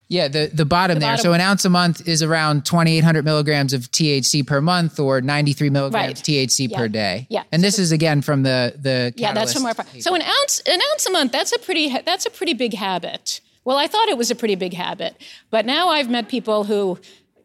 [0.09, 1.11] Yeah, the, the bottom the there.
[1.11, 1.23] Bottom.
[1.23, 5.69] So an ounce a month is around 2,800 milligrams of THC per month or 93
[5.69, 6.15] milligrams right.
[6.15, 6.77] THC yeah.
[6.77, 7.27] per day.
[7.29, 7.43] Yeah.
[7.51, 10.23] And so this the, is again from the the yeah that's from our so an
[10.23, 13.39] ounce an ounce a month that's a pretty that's a pretty big habit.
[13.65, 15.15] Well, I thought it was a pretty big habit,
[15.51, 16.97] but now I've met people who,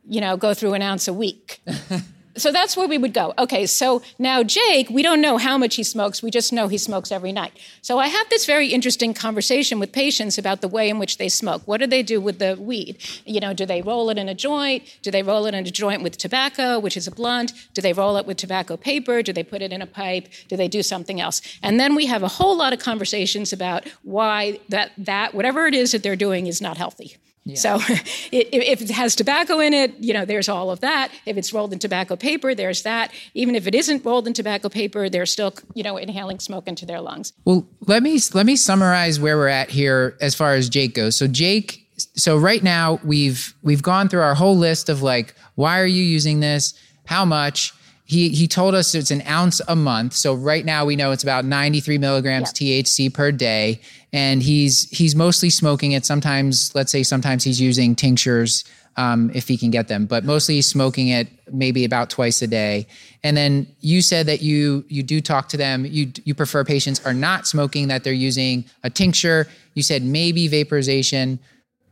[0.09, 1.61] you know, go through an ounce a week.
[2.37, 3.35] so that's where we would go.
[3.39, 6.23] Okay, so now Jake, we don't know how much he smokes.
[6.23, 7.53] We just know he smokes every night.
[7.83, 11.29] So I have this very interesting conversation with patients about the way in which they
[11.29, 11.63] smoke.
[11.67, 12.99] What do they do with the weed?
[13.25, 14.83] You know, do they roll it in a joint?
[15.03, 17.53] Do they roll it in a joint with tobacco, which is a blunt?
[17.75, 19.23] Do they roll it with tobacco paper?
[19.23, 20.29] Do they put it in a pipe?
[20.49, 21.41] Do they do something else?
[21.63, 25.75] And then we have a whole lot of conversations about why that that whatever it
[25.75, 27.17] is that they're doing is not healthy.
[27.45, 27.57] Yeah.
[27.57, 27.77] So
[28.33, 31.13] if it has tobacco in it, you know, there's all of that.
[31.27, 33.13] If it's rolled in tobacco paper, there's that.
[33.35, 36.87] Even if it isn't rolled in tobacco paper, they're still, you know, inhaling smoke into
[36.87, 37.33] their lungs.
[37.45, 41.17] Well, let me let me summarize where we're at here as far as Jake goes.
[41.17, 45.81] So Jake, so right now we've we've gone through our whole list of like why
[45.81, 46.75] are you using this?
[47.05, 47.75] How much?
[48.07, 50.13] he he told us it's an ounce a month.
[50.13, 52.85] So right now we know it's about 93 milligrams Yep.
[52.85, 53.81] THC per day,
[54.15, 56.07] and he's he's mostly smoking it.
[56.07, 58.65] Sometimes, let's say, sometimes he's using tinctures
[58.97, 62.47] um, if he can get them, but mostly he's smoking it maybe about twice a
[62.47, 62.87] day.
[63.25, 65.85] And then you said that you you do talk to them.
[65.85, 69.49] You you prefer patients are not smoking that they're using a tincture.
[69.75, 71.41] You said maybe vaporization.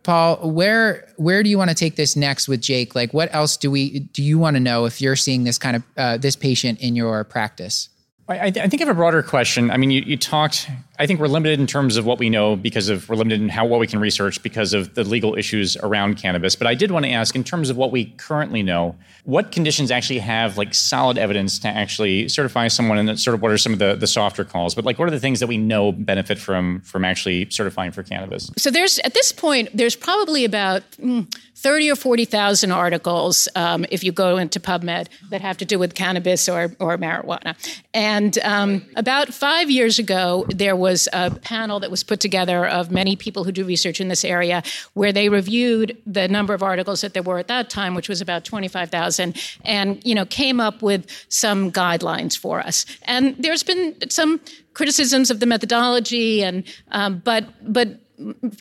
[0.05, 2.95] Paul, where where do you want to take this next with Jake?
[2.95, 5.75] Like, what else do we do you want to know if you're seeing this kind
[5.75, 7.89] of uh, this patient in your practice?
[8.29, 9.71] I, I think I have a broader question.
[9.71, 10.69] I mean, you, you talked.
[11.03, 13.49] I think we're limited in terms of what we know because of we're limited in
[13.49, 16.55] how what we can research because of the legal issues around cannabis.
[16.55, 19.91] But I did want to ask, in terms of what we currently know, what conditions
[19.91, 23.73] actually have like solid evidence to actually certify someone, and sort of what are some
[23.73, 24.77] of the, the softer calls?
[24.77, 28.05] But like, what are the things that we know benefit from from actually certifying for
[28.05, 28.49] cannabis?
[28.57, 33.85] So there's at this point there's probably about mm, thirty or forty thousand articles um,
[33.91, 37.57] if you go into PubMed that have to do with cannabis or or marijuana.
[37.93, 42.90] And um, about five years ago, there was a panel that was put together of
[42.90, 44.62] many people who do research in this area,
[44.94, 48.20] where they reviewed the number of articles that there were at that time, which was
[48.20, 52.87] about twenty five thousand, and you know came up with some guidelines for us.
[53.05, 54.40] And there's been some
[54.74, 57.98] criticisms of the methodology, and um, but but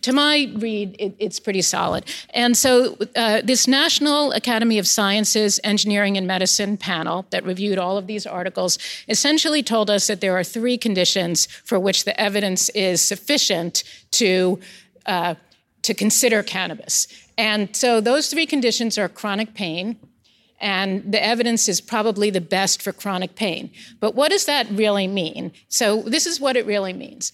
[0.01, 2.05] to my read, it, it's pretty solid.
[2.31, 7.97] And so, uh, this National Academy of Sciences, Engineering, and Medicine panel that reviewed all
[7.97, 12.69] of these articles essentially told us that there are three conditions for which the evidence
[12.69, 14.59] is sufficient to.
[15.05, 15.35] Uh,
[15.81, 17.07] to consider cannabis.
[17.39, 19.97] And so those three conditions are chronic pain,
[20.59, 23.71] and the evidence is probably the best for chronic pain.
[23.99, 25.51] But what does that really mean?
[25.69, 27.31] So, this is what it really means.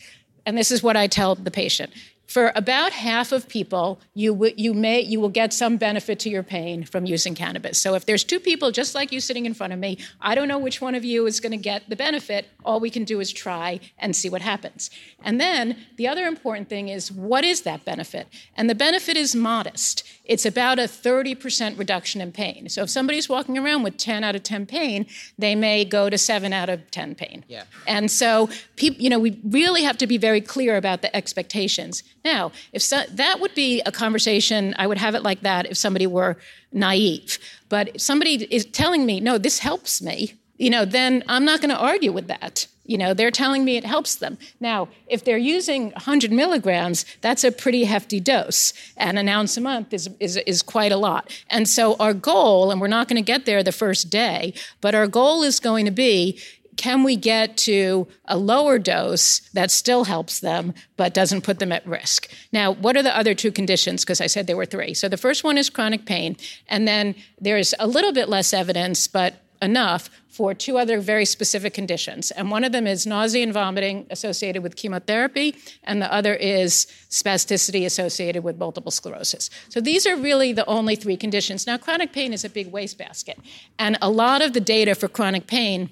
[0.47, 1.91] And this is what I tell the patient.
[2.25, 6.29] For about half of people, you, w- you, may, you will get some benefit to
[6.29, 7.77] your pain from using cannabis.
[7.77, 10.47] So, if there's two people just like you sitting in front of me, I don't
[10.47, 12.47] know which one of you is going to get the benefit.
[12.65, 14.89] All we can do is try and see what happens.
[15.21, 18.27] And then the other important thing is what is that benefit?
[18.55, 20.03] And the benefit is modest.
[20.27, 22.69] It's about a 30% reduction in pain.
[22.69, 25.05] So if somebody's walking around with 10 out of 10 pain,
[25.37, 27.45] they may go to 7 out of 10 pain.
[27.47, 27.63] Yeah.
[27.87, 32.03] And so people, you know, we really have to be very clear about the expectations.
[32.25, 35.77] Now, if so, that would be a conversation, I would have it like that if
[35.77, 36.37] somebody were
[36.71, 37.39] naive.
[37.69, 41.61] But if somebody is telling me, "No, this helps me." You know, then I'm not
[41.61, 42.67] going to argue with that.
[42.87, 44.37] You know, they're telling me it helps them.
[44.59, 48.73] Now, if they're using 100 milligrams, that's a pretty hefty dose.
[48.95, 51.31] And an ounce a month is, is, is quite a lot.
[51.49, 54.95] And so our goal, and we're not going to get there the first day, but
[54.95, 56.39] our goal is going to be
[56.77, 61.71] can we get to a lower dose that still helps them but doesn't put them
[61.71, 62.29] at risk?
[62.53, 64.05] Now, what are the other two conditions?
[64.05, 64.93] Because I said there were three.
[64.93, 66.37] So the first one is chronic pain,
[66.69, 71.73] and then there's a little bit less evidence, but enough for two other very specific
[71.73, 72.31] conditions.
[72.31, 76.85] And one of them is nausea and vomiting associated with chemotherapy, and the other is
[77.09, 79.49] spasticity associated with multiple sclerosis.
[79.69, 81.65] So these are really the only three conditions.
[81.65, 83.39] Now, chronic pain is a big wastebasket,
[83.79, 85.89] and a lot of the data for chronic pain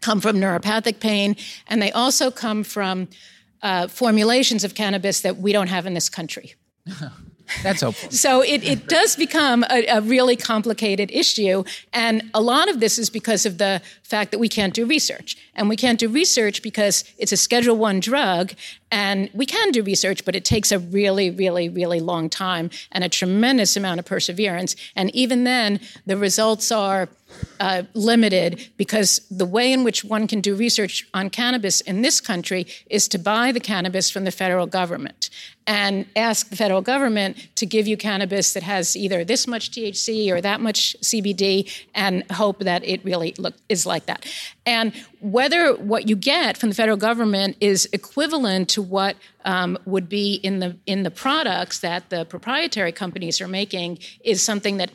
[0.00, 3.08] come from neuropathic pain, and they also come from
[3.62, 6.54] uh, formulations of cannabis that we don't have in this country.
[7.62, 8.10] That's hopeful.
[8.10, 11.64] So it, it does become a, a, really complicated issue.
[11.92, 15.36] And a lot of this is because of the fact that we can't do research.
[15.54, 18.52] And we can't do research because it's a Schedule One drug.
[18.90, 23.04] And we can do research, but it takes a really, really, really long time and
[23.04, 24.76] a tremendous amount of perseverance.
[24.96, 27.08] And even then, the results are
[27.60, 32.20] uh, limited because the way in which one can do research on cannabis in this
[32.20, 35.30] country is to buy the cannabis from the federal government
[35.68, 40.30] and ask the federal government to give you cannabis that has either this much THC
[40.30, 44.24] or that much CBD and hope that it really look, is like that.
[44.64, 50.08] And whether what you get from the federal government is equivalent to what um, would
[50.08, 54.90] be in the in the products that the proprietary companies are making is something that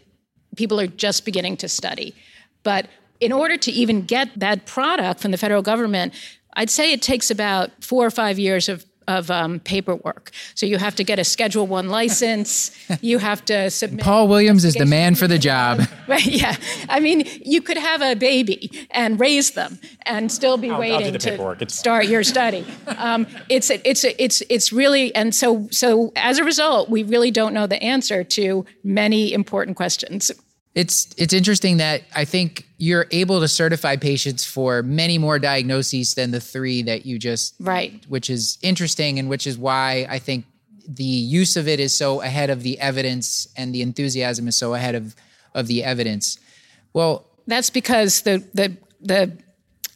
[0.56, 2.16] people are just beginning to study.
[2.64, 2.88] But
[3.20, 6.14] in order to even get that product from the federal government,
[6.56, 10.32] I'd say it takes about four or five years of of um, paperwork.
[10.56, 12.72] So you have to get a Schedule One license.
[13.02, 14.04] you have to submit.
[14.04, 15.82] Paul Williams is the man for the job.
[16.06, 16.26] Right?
[16.26, 16.58] Yeah.
[16.90, 20.80] I mean, you could have a baby and raise them and still be I'll- I'll
[20.82, 21.62] waiting the to paperwork.
[21.62, 22.66] It's- start your study.
[22.98, 27.54] Um, it's it's it's it's really and so so as a result, we really don't
[27.54, 30.32] know the answer to many important questions.
[30.76, 36.16] It's it's interesting that I think you're able to certify patients for many more diagnoses
[36.16, 38.04] than the three that you just Right.
[38.08, 40.46] which is interesting and which is why I think
[40.88, 44.74] the use of it is so ahead of the evidence and the enthusiasm is so
[44.74, 45.16] ahead of
[45.54, 46.40] of the evidence.
[46.94, 49.32] Well, That's because the the the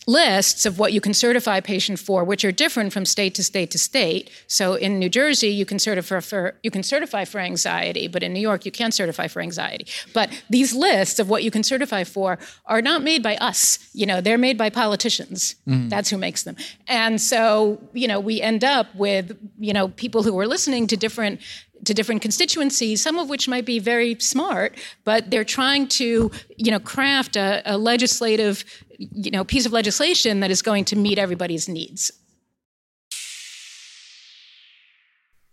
[0.08, 3.44] lists of what you can certify a patient for, which are different from state to
[3.44, 4.32] state to state.
[4.48, 8.34] So in New Jersey, you can certify for you can certify for anxiety, but in
[8.34, 9.86] New York, you can't certify for anxiety.
[10.14, 13.90] But these lists of what you can certify for are not made by us.
[13.94, 15.56] You know, they're made by politicians.
[15.68, 15.90] Mm-hmm.
[15.90, 16.56] That's who makes them.
[16.88, 20.98] And so, you know, we end up with you know people who are listening to
[20.98, 21.42] different
[21.88, 26.72] to different constituencies, some of which might be very smart, but they're trying to, you
[26.72, 28.64] know, craft a, a legislative
[29.00, 32.12] you know, piece of legislation that is going to meet everybody's needs.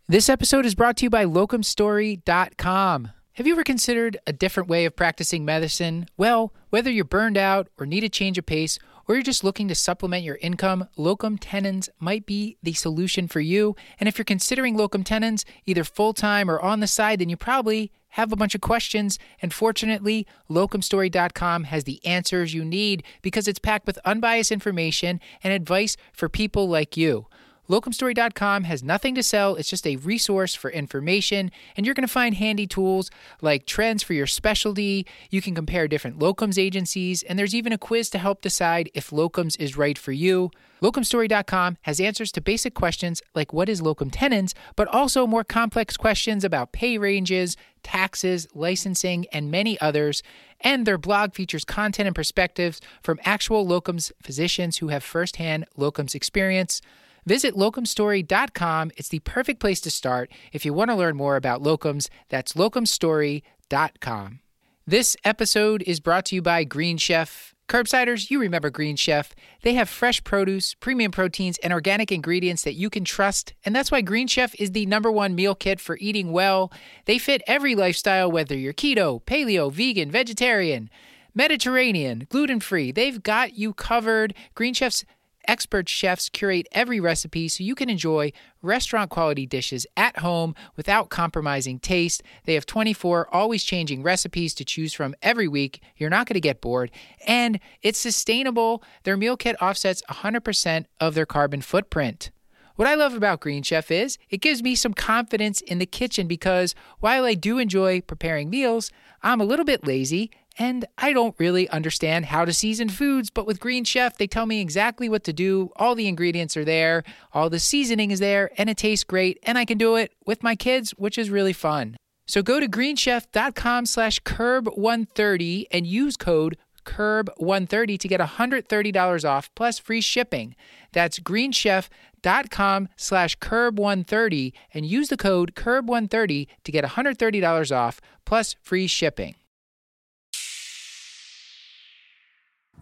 [0.06, 3.10] This episode is brought to you by locumstory.com.
[3.32, 6.06] Have you ever considered a different way of practicing medicine?
[6.16, 9.68] Well, whether you're burned out or need a change of pace, or you're just looking
[9.68, 13.76] to supplement your income, locum tenens might be the solution for you.
[14.00, 17.36] And if you're considering locum tenens, either full time or on the side, then you
[17.36, 23.48] probably have a bunch of questions, and fortunately, locumstory.com has the answers you need because
[23.48, 27.26] it's packed with unbiased information and advice for people like you.
[27.66, 32.12] Locumstory.com has nothing to sell, it's just a resource for information, and you're going to
[32.12, 33.10] find handy tools
[33.40, 35.06] like trends for your specialty.
[35.30, 39.08] You can compare different locums agencies, and there's even a quiz to help decide if
[39.08, 40.50] locums is right for you.
[40.82, 45.96] Locumstory.com has answers to basic questions like what is locum tenens, but also more complex
[45.96, 50.22] questions about pay ranges, taxes, licensing, and many others.
[50.60, 56.14] And their blog features content and perspectives from actual locums physicians who have firsthand locums
[56.14, 56.82] experience.
[57.26, 58.92] Visit locumstory.com.
[58.96, 62.08] It's the perfect place to start if you want to learn more about locums.
[62.28, 64.40] That's locumstory.com.
[64.86, 67.54] This episode is brought to you by Green Chef.
[67.68, 69.34] Curbsiders, you remember Green Chef.
[69.62, 73.54] They have fresh produce, premium proteins, and organic ingredients that you can trust.
[73.64, 76.70] And that's why Green Chef is the number one meal kit for eating well.
[77.06, 80.90] They fit every lifestyle, whether you're keto, paleo, vegan, vegetarian,
[81.34, 82.92] Mediterranean, gluten free.
[82.92, 84.34] They've got you covered.
[84.54, 85.04] Green Chef's
[85.46, 88.32] Expert chefs curate every recipe so you can enjoy
[88.62, 92.22] restaurant quality dishes at home without compromising taste.
[92.44, 95.80] They have 24 always changing recipes to choose from every week.
[95.96, 96.90] You're not going to get bored.
[97.26, 98.82] And it's sustainable.
[99.02, 102.30] Their meal kit offsets 100% of their carbon footprint.
[102.76, 106.26] What I love about Green Chef is it gives me some confidence in the kitchen
[106.26, 108.90] because while I do enjoy preparing meals,
[109.22, 113.46] I'm a little bit lazy and I don't really understand how to season foods, but
[113.46, 115.70] with Green Chef, they tell me exactly what to do.
[115.76, 117.02] All the ingredients are there,
[117.32, 120.42] all the seasoning is there, and it tastes great, and I can do it with
[120.42, 121.96] my kids, which is really fun.
[122.26, 129.78] So go to greenchef.com slash curb130 and use code curb130 to get $130 off plus
[129.78, 130.54] free shipping.
[130.92, 138.86] That's greenchef.com slash curb130 and use the code curb130 to get $130 off plus free
[138.86, 139.34] shipping.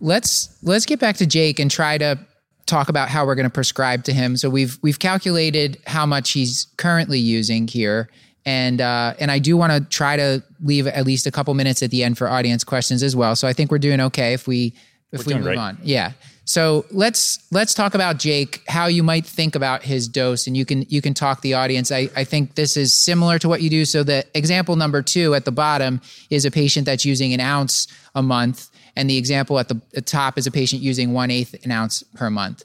[0.02, 2.18] Let's let's get back to Jake and try to
[2.66, 4.36] talk about how we're going to prescribe to him.
[4.36, 8.10] So we've we've calculated how much he's currently using here,
[8.44, 11.82] and uh, and I do want to try to leave at least a couple minutes
[11.82, 13.34] at the end for audience questions as well.
[13.36, 14.74] So I think we're doing okay if we
[15.12, 15.58] if we're we move great.
[15.58, 15.78] on.
[15.82, 16.12] Yeah.
[16.44, 20.64] So let's let's talk about Jake, how you might think about his dose, and you
[20.64, 21.92] can you can talk the audience.
[21.92, 23.84] I, I think this is similar to what you do.
[23.84, 26.00] So the example number two at the bottom
[26.30, 27.86] is a patient that's using an ounce
[28.16, 31.70] a month and the example at the, top is a patient using one eighth an
[31.70, 32.64] ounce per month.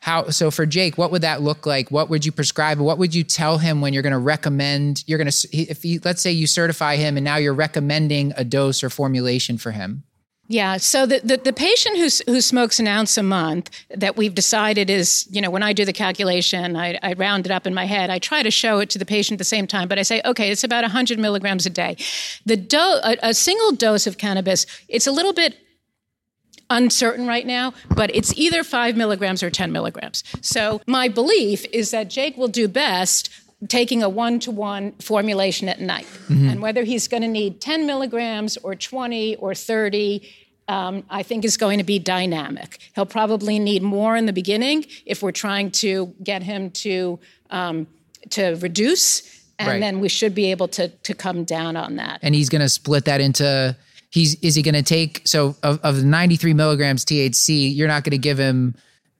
[0.00, 0.98] How so for Jake?
[0.98, 1.90] What would that look like?
[1.90, 2.78] What would you prescribe?
[2.78, 5.02] What would you tell him when you're going to recommend?
[5.06, 8.84] You're going to if let's say you certify him and now you're recommending a dose
[8.84, 10.04] or formulation for him.
[10.46, 10.76] Yeah.
[10.76, 14.90] So the, the, the, patient who, who smokes an ounce a month that we've decided
[14.90, 17.86] is, you know, when I do the calculation, I, I round it up in my
[17.86, 18.10] head.
[18.10, 20.20] I try to show it to the patient at the same time, but I say,
[20.24, 21.96] okay, it's about 100 milligrams a day.
[22.44, 25.56] The do- a, a single dose of cannabis, it's a little bit
[26.68, 30.24] uncertain right now, but it's either five milligrams or 10 milligrams.
[30.42, 33.30] So my belief is that Jake will do best
[33.68, 36.06] taking a one to one formulation at night.
[36.28, 36.48] Mm-hmm.
[36.48, 40.28] And whether he's going to need 10 milligrams or 20 or 30,
[40.68, 42.78] um, I think is going to be dynamic.
[42.94, 47.18] He'll probably need more in the beginning if we're trying to get him to
[47.50, 47.86] um,
[48.30, 49.80] to reduce, and right.
[49.80, 52.20] then we should be able to to come down on that.
[52.22, 53.76] And he's going to split that into
[54.10, 57.74] he's is he going to take so of, of 93 milligrams THC?
[57.74, 58.74] You're not going to give him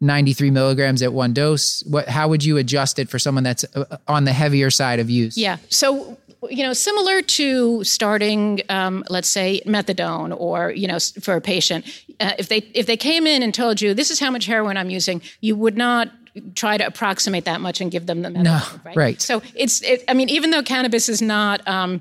[0.05, 1.83] 93 milligrams at one dose.
[1.85, 2.09] What?
[2.09, 5.37] How would you adjust it for someone that's uh, on the heavier side of use?
[5.37, 5.57] Yeah.
[5.71, 6.19] So
[6.51, 11.87] you know, similar to starting, um, let's say, methadone, or you know, for a patient,
[12.21, 14.77] uh, if they if they came in and told you this is how much heroin
[14.77, 16.11] I'm using, you would not
[16.55, 18.45] try to approximate that much and give them the methadone.
[18.45, 18.97] No, right?
[18.97, 19.23] right.
[19.23, 22.01] So it's, it, I mean, even though cannabis is not um,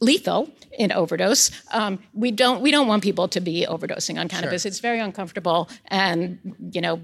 [0.00, 1.50] lethal in overdose.
[1.72, 4.62] Um, we don't we don't want people to be overdosing on cannabis.
[4.62, 4.68] Sure.
[4.68, 6.38] It's very uncomfortable, and
[6.72, 7.00] you know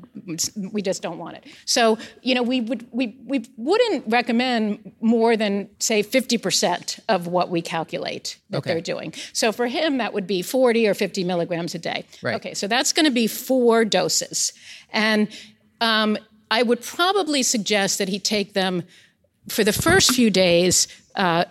[0.72, 1.44] we just don't want it.
[1.64, 7.26] So you know we would we we wouldn't recommend more than say fifty percent of
[7.26, 8.72] what we calculate that okay.
[8.72, 9.14] they're doing.
[9.32, 12.04] So for him, that would be forty or fifty milligrams a day.
[12.22, 12.36] Right.
[12.36, 14.52] Okay, so that's going to be four doses,
[14.92, 15.28] and
[15.80, 16.18] um,
[16.50, 18.82] I would probably suggest that he take them
[19.48, 20.88] for the first few days.
[21.14, 21.44] Uh,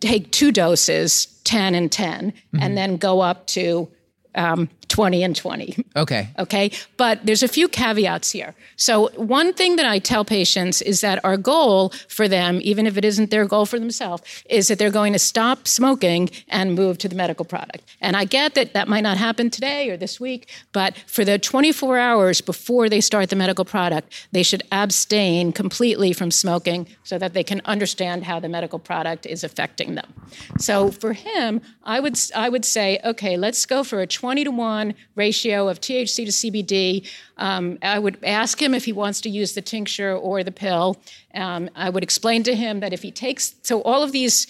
[0.00, 2.58] take two doses, 10 and 10, mm-hmm.
[2.60, 3.88] and then go up to
[4.34, 5.84] um, 20 and 20.
[5.96, 6.28] Okay.
[6.38, 6.70] Okay.
[6.96, 8.54] But there's a few caveats here.
[8.76, 12.96] So, one thing that I tell patients is that our goal for them, even if
[12.96, 16.98] it isn't their goal for themselves, is that they're going to stop smoking and move
[16.98, 17.82] to the medical product.
[18.00, 21.38] And I get that that might not happen today or this week, but for the
[21.38, 27.18] 24 hours before they start the medical product, they should abstain completely from smoking so
[27.18, 30.12] that they can understand how the medical product is affecting them.
[30.58, 34.50] So, for him, I would, I would say, okay, let's go for a 20 to
[34.50, 34.75] 1
[35.14, 37.08] ratio of THC to CBD.
[37.36, 40.96] Um, I would ask him if he wants to use the tincture or the pill.
[41.34, 44.46] Um, I would explain to him that if he takes, so all of these,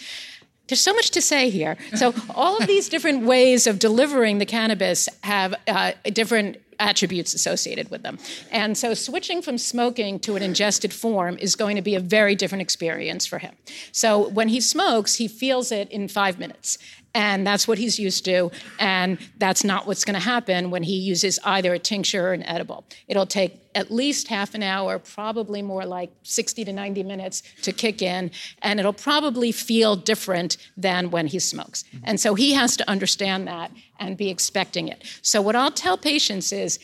[0.68, 1.76] there's so much to say here.
[1.94, 7.90] So all of these different ways of delivering the cannabis have uh, different attributes associated
[7.90, 8.18] with them.
[8.50, 12.34] And so switching from smoking to an ingested form is going to be a very
[12.34, 13.54] different experience for him.
[13.92, 16.78] So when he smokes, he feels it in five minutes
[17.16, 18.50] and that's what he's used to.
[18.78, 22.42] And that's not what's going to happen when he uses either a tincture or an
[22.42, 22.84] edible.
[23.08, 27.72] It'll take at least half an hour probably more like 60 to 90 minutes to
[27.72, 28.30] kick in.
[28.60, 31.84] And it'll probably feel different than when he smokes.
[31.84, 32.04] Mm-hmm.
[32.04, 35.02] And so he has to understand that and be expecting it.
[35.22, 36.78] So what i'll tell patients is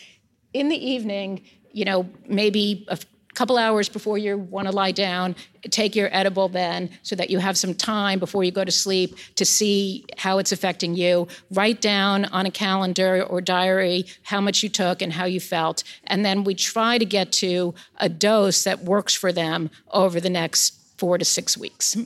[0.55, 2.99] in the evening you know maybe a
[3.35, 5.35] couple hours before you want to lie down,
[5.71, 9.17] take your edible then so that you have some time before you go to sleep
[9.37, 11.27] to see how it's affecting you.
[11.51, 15.83] Write down on a calendar or diary how much you took and how you felt.
[16.05, 20.31] And then we try to get to a dose that works for them over the
[20.31, 21.97] next four to six weeks.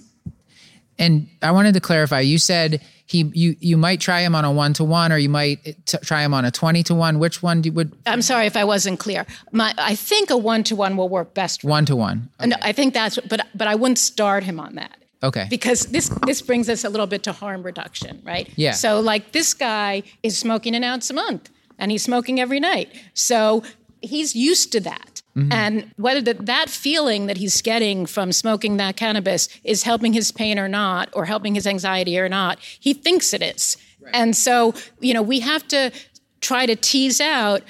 [0.99, 4.53] And I wanted to clarify you said he you you might try him on a
[4.53, 7.43] one to one or you might t- try him on a 20 to one which
[7.43, 10.65] one do, you would i'm sorry if i wasn't clear My, i think a one
[10.65, 13.75] to one will work best one to one no, i think that's but but i
[13.75, 15.47] wouldn't start him on that Okay.
[15.49, 18.49] Because this this brings us a little bit to harm reduction, right?
[18.57, 18.73] Yeah.
[18.73, 22.89] So like this guy is smoking an ounce a month and he's smoking every night.
[23.15, 23.63] So
[24.03, 25.16] he's used to that.
[25.37, 25.53] Mm-hmm.
[25.53, 30.33] And whether that, that feeling that he's getting from smoking that cannabis is helping his
[30.33, 33.77] pain or not, or helping his anxiety or not, he thinks it is.
[34.01, 34.15] Right.
[34.15, 35.93] And so, you know, we have to
[36.41, 37.63] try to tease out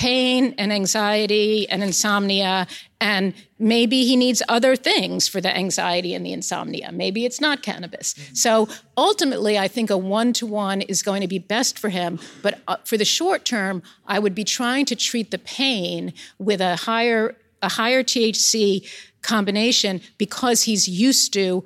[0.00, 2.66] pain and anxiety and insomnia
[3.02, 6.90] and maybe he needs other things for the anxiety and the insomnia.
[6.90, 8.14] Maybe it's not cannabis.
[8.14, 8.34] Mm-hmm.
[8.34, 12.76] so ultimately i think a one-to-one is going to be best for him but uh,
[12.84, 17.36] for the short term i would be trying to treat the pain with a higher
[17.60, 18.88] a higher thc
[19.20, 21.62] combination because he's used to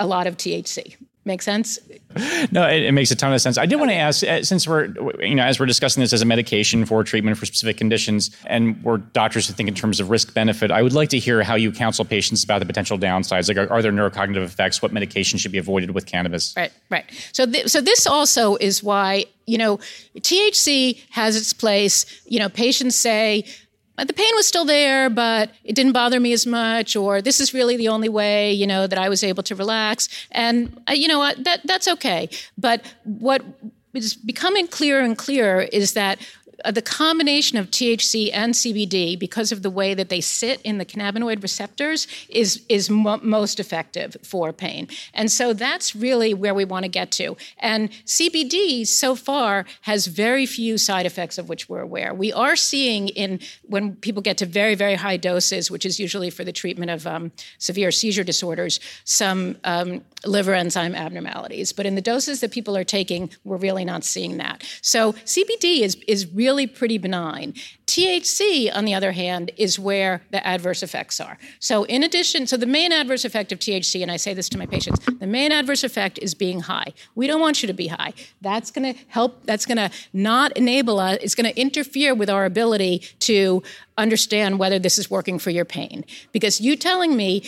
[0.00, 0.96] a lot of thc
[1.28, 1.78] Make sense?
[2.50, 3.58] No, it, it, makes a ton of sense.
[3.58, 4.86] I did want to ask, uh, since we're,
[5.20, 8.82] you know, as we're discussing this as a medication for treatment for specific conditions, and
[8.82, 11.54] we're doctors who think in terms of risk benefit, I would like to hear how
[11.54, 13.46] you counsel patients about the potential downsides.
[13.46, 14.80] Like, are, are there neurocognitive effects?
[14.80, 16.54] What medication should be avoided with cannabis?
[16.56, 17.04] Right, right.
[17.32, 19.76] So, th- so this also is why you know
[20.16, 22.06] THC has its place.
[22.24, 23.44] You know, patients say
[24.06, 27.52] the pain was still there, but it didn't bother me as much, or this is
[27.52, 30.08] really the only way, you know, that I was able to relax.
[30.30, 32.28] And, uh, you know what, that, that's okay.
[32.56, 33.42] But what
[33.94, 36.22] is becoming clearer and clearer is that uh,
[36.64, 40.84] the combination of THC and CBD, because of the way that they sit in the
[40.84, 44.88] cannabinoid receptors, is is mo- most effective for pain.
[45.14, 47.36] And so that's really where we want to get to.
[47.58, 52.12] And CBD so far has very few side effects of which we're aware.
[52.12, 56.30] We are seeing in when people get to very very high doses, which is usually
[56.30, 61.72] for the treatment of um, severe seizure disorders, some um, liver enzyme abnormalities.
[61.72, 64.64] But in the doses that people are taking, we're really not seeing that.
[64.82, 67.52] So CBD is is really really pretty benign.
[67.86, 71.36] THC, on the other hand, is where the adverse effects are.
[71.58, 74.58] So, in addition, so the main adverse effect of THC, and I say this to
[74.58, 76.94] my patients, the main adverse effect is being high.
[77.14, 78.14] We don't want you to be high.
[78.40, 82.30] That's going to help, that's going to not enable us, it's going to interfere with
[82.30, 83.62] our ability to
[83.98, 86.02] understand whether this is working for your pain.
[86.32, 87.42] Because you telling me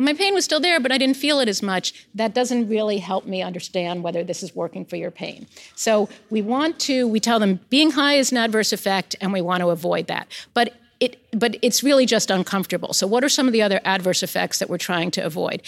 [0.00, 2.06] my pain was still there, but I didn't feel it as much.
[2.14, 5.46] That doesn't really help me understand whether this is working for your pain.
[5.76, 9.40] So we want to, we tell them being high is an adverse effect, and we
[9.40, 10.28] want to avoid that.
[10.54, 12.92] But it, but it's really just uncomfortable.
[12.92, 15.62] So, what are some of the other adverse effects that we're trying to avoid?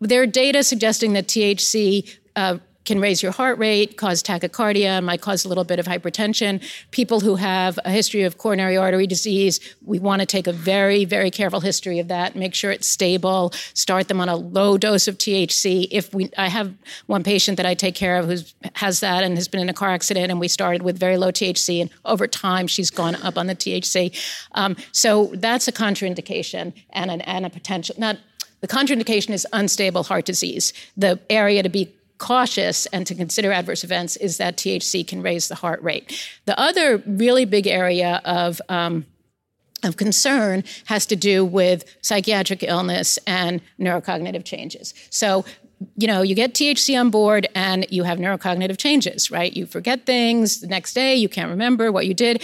[0.00, 5.20] There are data suggesting that THC uh, can raise your heart rate, cause tachycardia, might
[5.20, 6.62] cause a little bit of hypertension.
[6.92, 11.04] People who have a history of coronary artery disease, we want to take a very,
[11.04, 15.08] very careful history of that, make sure it's stable, start them on a low dose
[15.08, 15.88] of THC.
[15.90, 16.72] If we, I have
[17.06, 18.38] one patient that I take care of who
[18.74, 21.30] has that and has been in a car accident, and we started with very low
[21.30, 24.16] THC, and over time she's gone up on the THC.
[24.52, 28.18] Um, so that's a contraindication and, an, and a potential, not
[28.62, 30.72] the contraindication is unstable heart disease.
[30.96, 35.48] The area to be cautious and to consider adverse events is that THC can raise
[35.48, 36.28] the heart rate.
[36.46, 39.06] The other really big area of um,
[39.84, 44.94] of concern has to do with psychiatric illness and neurocognitive changes.
[45.10, 45.44] So,
[45.96, 49.54] you know, you get THC on board and you have neurocognitive changes, right?
[49.54, 52.42] You forget things the next day, you can't remember what you did.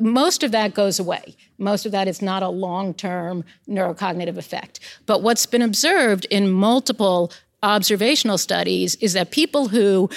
[0.00, 1.36] Most of that goes away.
[1.58, 4.80] Most of that is not a long term neurocognitive effect.
[5.06, 10.10] But what's been observed in multiple observational studies is that people who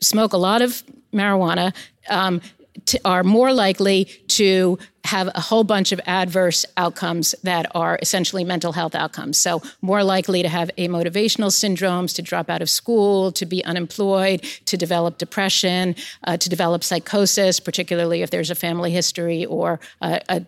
[0.00, 1.74] smoke a lot of marijuana
[2.08, 2.40] um,
[2.86, 8.44] t- are more likely to have a whole bunch of adverse outcomes that are essentially
[8.44, 9.38] mental health outcomes.
[9.38, 14.42] So, more likely to have amotivational syndromes, to drop out of school, to be unemployed,
[14.66, 20.20] to develop depression, uh, to develop psychosis, particularly if there's a family history or a,
[20.28, 20.44] a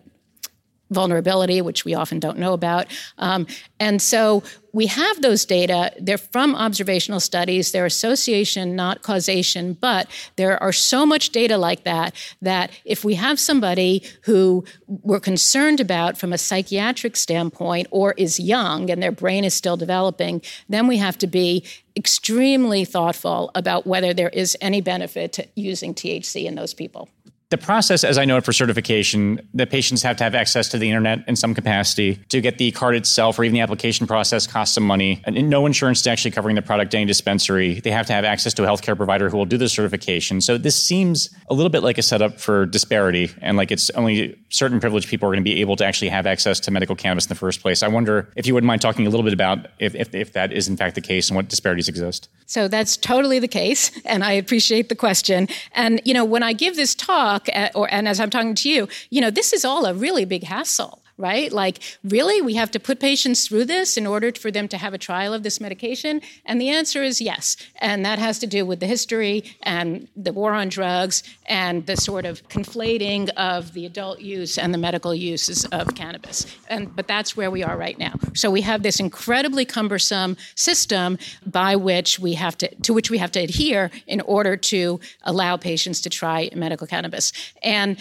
[0.93, 2.87] vulnerability, which we often don't know about.
[3.17, 3.47] Um,
[3.79, 5.93] and so we have those data.
[5.99, 7.71] They're from observational studies.
[7.71, 9.73] They're association, not causation.
[9.73, 15.19] But there are so much data like that that if we have somebody who we're
[15.19, 20.41] concerned about from a psychiatric standpoint or is young and their brain is still developing,
[20.67, 21.63] then we have to be
[21.95, 27.09] extremely thoughtful about whether there is any benefit to using THC in those people.
[27.53, 30.79] The process, as I know it for certification, the patients have to have access to
[30.79, 32.15] the internet in some capacity.
[32.29, 35.21] To get the card itself or even the application process costs some money.
[35.25, 37.79] And no insurance is actually covering the product any dispensary.
[37.79, 40.41] They have to have access to a healthcare provider who will do the certification.
[40.41, 44.35] So this seems a little bit like a setup for disparity and like it's only
[44.49, 47.25] certain privileged people are going to be able to actually have access to medical cannabis
[47.25, 47.83] in the first place.
[47.83, 50.51] I wonder if you wouldn't mind talking a little bit about if, if, if that
[50.51, 52.29] is in fact the case and what disparities exist.
[52.47, 53.91] So that's totally the case.
[54.05, 55.47] And I appreciate the question.
[55.73, 58.55] And, you know, when I give this talk, at, eh, or and as I'm talking
[58.55, 61.51] to you, you know, this is all a really big hassle right?
[61.51, 64.93] Like, really, we have to put patients through this in order for them to have
[64.93, 66.21] a trial of this medication?
[66.45, 67.55] And the answer is yes.
[67.79, 71.97] And that has to do with the history and the war on drugs and the
[71.97, 76.45] sort of conflating of the adult use and the medical uses of cannabis.
[76.67, 78.13] And but that's where we are right now.
[78.33, 83.17] So we have this incredibly cumbersome system by which we have to to which we
[83.19, 87.33] have to adhere in order to allow patients to try medical cannabis.
[87.61, 87.97] And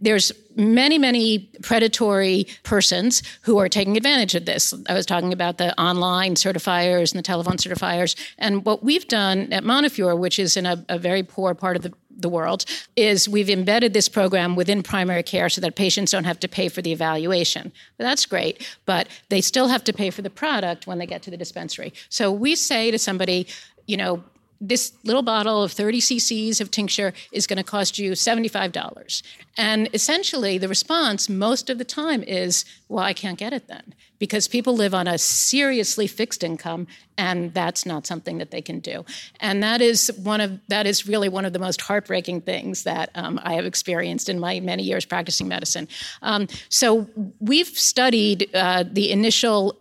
[0.00, 4.72] there's many, many predatory persons who are taking advantage of this.
[4.88, 8.16] I was talking about the online certifiers and the telephone certifiers.
[8.38, 11.82] And what we've done at Montefiore, which is in a, a very poor part of
[11.82, 12.64] the the world
[12.96, 16.68] is we've embedded this program within primary care so that patients don't have to pay
[16.68, 17.72] for the evaluation.
[17.98, 21.30] That's great, but they still have to pay for the product when they get to
[21.30, 21.92] the dispensary.
[22.08, 23.46] So we say to somebody,
[23.86, 24.22] you know,
[24.68, 29.22] this little bottle of 30 cc's of tincture is going to cost you $75.
[29.56, 33.94] And essentially, the response most of the time is, well, I can't get it then.
[34.18, 36.86] Because people live on a seriously fixed income,
[37.18, 39.04] and that's not something that they can do.
[39.40, 43.10] And that is one of that is really one of the most heartbreaking things that
[43.14, 45.88] um, I have experienced in my many years practicing medicine.
[46.22, 47.06] Um, so
[47.38, 49.78] we've studied uh, the initial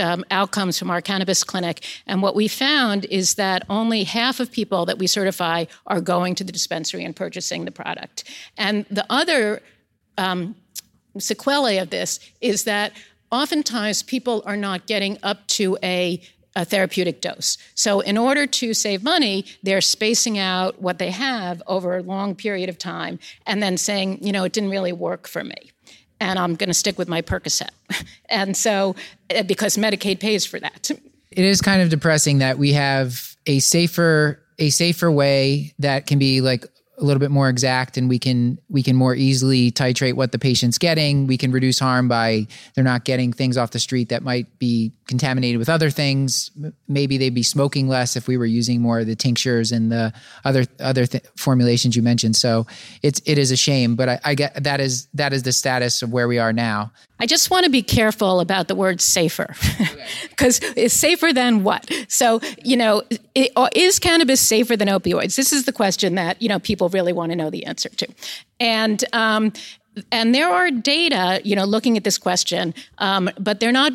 [0.00, 1.84] um, outcomes from our cannabis clinic.
[2.06, 6.34] And what we found is that only half of people that we certify are going
[6.36, 8.24] to the dispensary and purchasing the product.
[8.56, 9.62] And the other
[10.18, 10.56] um,
[11.18, 12.92] sequelae of this is that
[13.30, 16.20] oftentimes people are not getting up to a
[16.56, 17.58] a therapeutic dose.
[17.76, 22.34] So, in order to save money, they're spacing out what they have over a long
[22.34, 25.69] period of time and then saying, you know, it didn't really work for me
[26.20, 27.70] and I'm going to stick with my Percocet.
[28.28, 28.94] and so,
[29.30, 30.90] eh, because Medicaid pays for that.
[31.30, 36.18] It is kind of depressing that we have a safer a safer way that can
[36.18, 36.66] be like
[37.00, 40.38] a little bit more exact and we can we can more easily titrate what the
[40.38, 44.22] patient's getting we can reduce harm by they're not getting things off the street that
[44.22, 46.50] might be contaminated with other things
[46.88, 50.12] maybe they'd be smoking less if we were using more of the tinctures and the
[50.44, 52.66] other other th- formulations you mentioned so
[53.02, 56.02] it's it is a shame but I, I get that is that is the status
[56.02, 59.54] of where we are now I just want to be careful about the word safer
[60.30, 61.92] because it's safer than what?
[62.08, 63.02] So, you know,
[63.34, 65.36] is cannabis safer than opioids?
[65.36, 68.06] This is the question that, you know, people really want to know the answer to.
[68.58, 69.52] And um,
[70.12, 73.92] and there are data, you know, looking at this question, um, but they're not.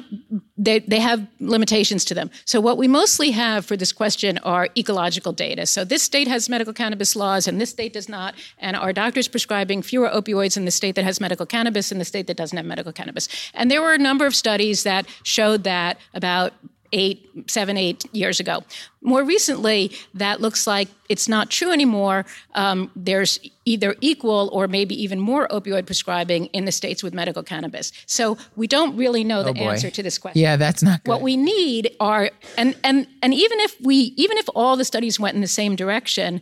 [0.58, 2.30] They they have limitations to them.
[2.46, 5.66] So what we mostly have for this question are ecological data.
[5.66, 8.36] So this state has medical cannabis laws, and this state does not.
[8.58, 12.06] And are doctors prescribing fewer opioids in the state that has medical cannabis and the
[12.06, 13.30] state that doesn't have medical cannabis?
[13.54, 16.54] And there were a number of studies that showed that about
[16.92, 18.64] eight, seven, eight years ago.
[19.02, 22.26] More recently, that looks like it's not true anymore.
[22.56, 27.44] Um, there's either equal or maybe even more opioid prescribing in the states with medical
[27.44, 27.92] cannabis.
[28.06, 30.42] So we don't really know the oh answer to this question.
[30.42, 31.12] Yeah, that's not good.
[31.12, 35.20] What we need are and and and even if we even if all the studies
[35.20, 36.42] went in the same direction,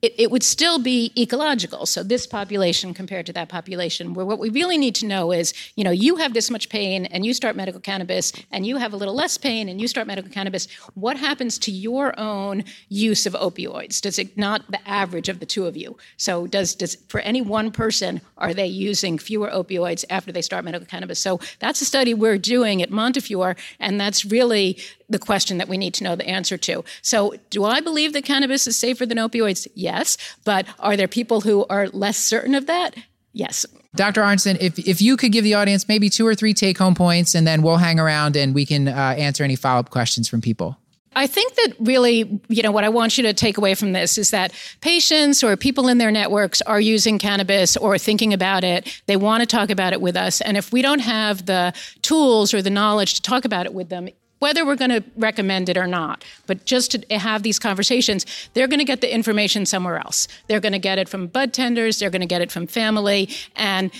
[0.00, 1.84] it, it, would still be ecological.
[1.84, 5.52] So this population compared to that population, where what we really need to know is,
[5.74, 8.92] you know, you have this much pain and you start medical cannabis, and you have
[8.92, 10.68] a little less pain and you start medical cannabis.
[10.94, 14.00] What happens to your own use of opioids?
[14.00, 15.96] Does it not the average of the two of you?
[16.16, 20.64] So does does for any one person are they using fewer opioids after they start
[20.64, 21.18] medical cannabis?
[21.18, 24.78] So that's a study we're doing at Montefiore, and that's really
[25.08, 26.84] the question that we need to know the answer to.
[27.02, 29.66] So, do I believe that cannabis is safer than opioids?
[29.74, 30.16] Yes.
[30.44, 32.94] But are there people who are less certain of that?
[33.32, 33.64] Yes.
[33.94, 34.22] Dr.
[34.22, 37.34] Arnsten, if, if you could give the audience maybe two or three take home points,
[37.34, 40.40] and then we'll hang around and we can uh, answer any follow up questions from
[40.40, 40.76] people.
[41.18, 44.18] I think that really, you know, what I want you to take away from this
[44.18, 49.02] is that patients or people in their networks are using cannabis or thinking about it.
[49.06, 50.40] They want to talk about it with us.
[50.40, 53.88] And if we don't have the tools or the knowledge to talk about it with
[53.88, 54.08] them,
[54.38, 58.68] whether we're going to recommend it or not, but just to have these conversations, they're
[58.68, 60.28] going to get the information somewhere else.
[60.46, 63.28] They're going to get it from bud tenders, they're going to get it from family,
[63.56, 63.90] and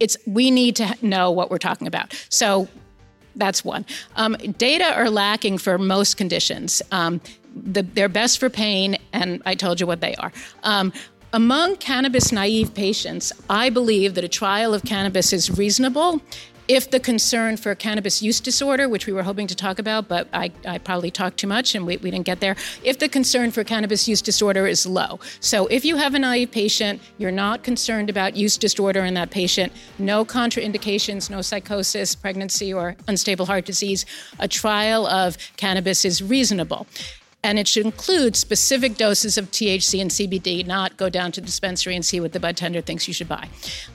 [0.00, 2.14] it's we need to know what we're talking about.
[2.28, 2.68] So
[3.36, 3.86] that's one.
[4.16, 6.82] Um, data are lacking for most conditions.
[6.90, 7.20] Um,
[7.54, 10.32] the, they're best for pain, and I told you what they are.
[10.62, 10.92] Um,
[11.34, 16.20] among cannabis naive patients, I believe that a trial of cannabis is reasonable
[16.72, 20.26] if the concern for cannabis use disorder, which we were hoping to talk about, but
[20.32, 23.50] I, I probably talked too much and we, we didn't get there, if the concern
[23.50, 25.20] for cannabis use disorder is low.
[25.40, 29.30] So if you have an naive patient, you're not concerned about use disorder in that
[29.30, 34.06] patient, no contraindications, no psychosis, pregnancy, or unstable heart disease,
[34.38, 36.86] a trial of cannabis is reasonable
[37.44, 41.46] and it should include specific doses of THC and CBD, not go down to the
[41.46, 43.48] dispensary and see what the bud tender thinks you should buy.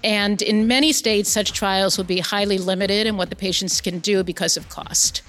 [0.04, 4.00] And in many states, such trials will be highly limited in what the patients can
[4.00, 5.22] do because of cost.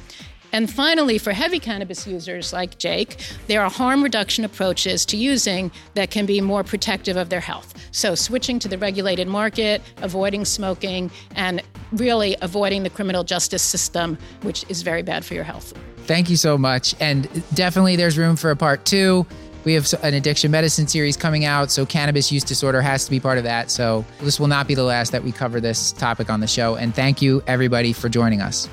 [0.52, 5.70] And finally, for heavy cannabis users like Jake, there are harm reduction approaches to using
[5.94, 7.74] that can be more protective of their health.
[7.90, 11.62] So, switching to the regulated market, avoiding smoking, and
[11.92, 15.74] really avoiding the criminal justice system, which is very bad for your health.
[16.08, 16.94] Thank you so much.
[17.00, 19.26] And definitely there's room for a part two.
[19.64, 23.20] We have an addiction medicine series coming out, so cannabis use disorder has to be
[23.20, 23.70] part of that.
[23.70, 26.76] So this will not be the last that we cover this topic on the show.
[26.76, 28.66] And thank you, everybody, for joining us.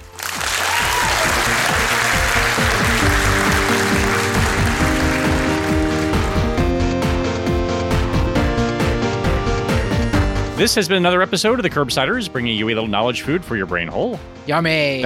[10.56, 13.58] This has been another episode of the Curbsiders, bringing you a little knowledge food for
[13.58, 14.22] your brain hole.
[14.46, 15.04] Yummy.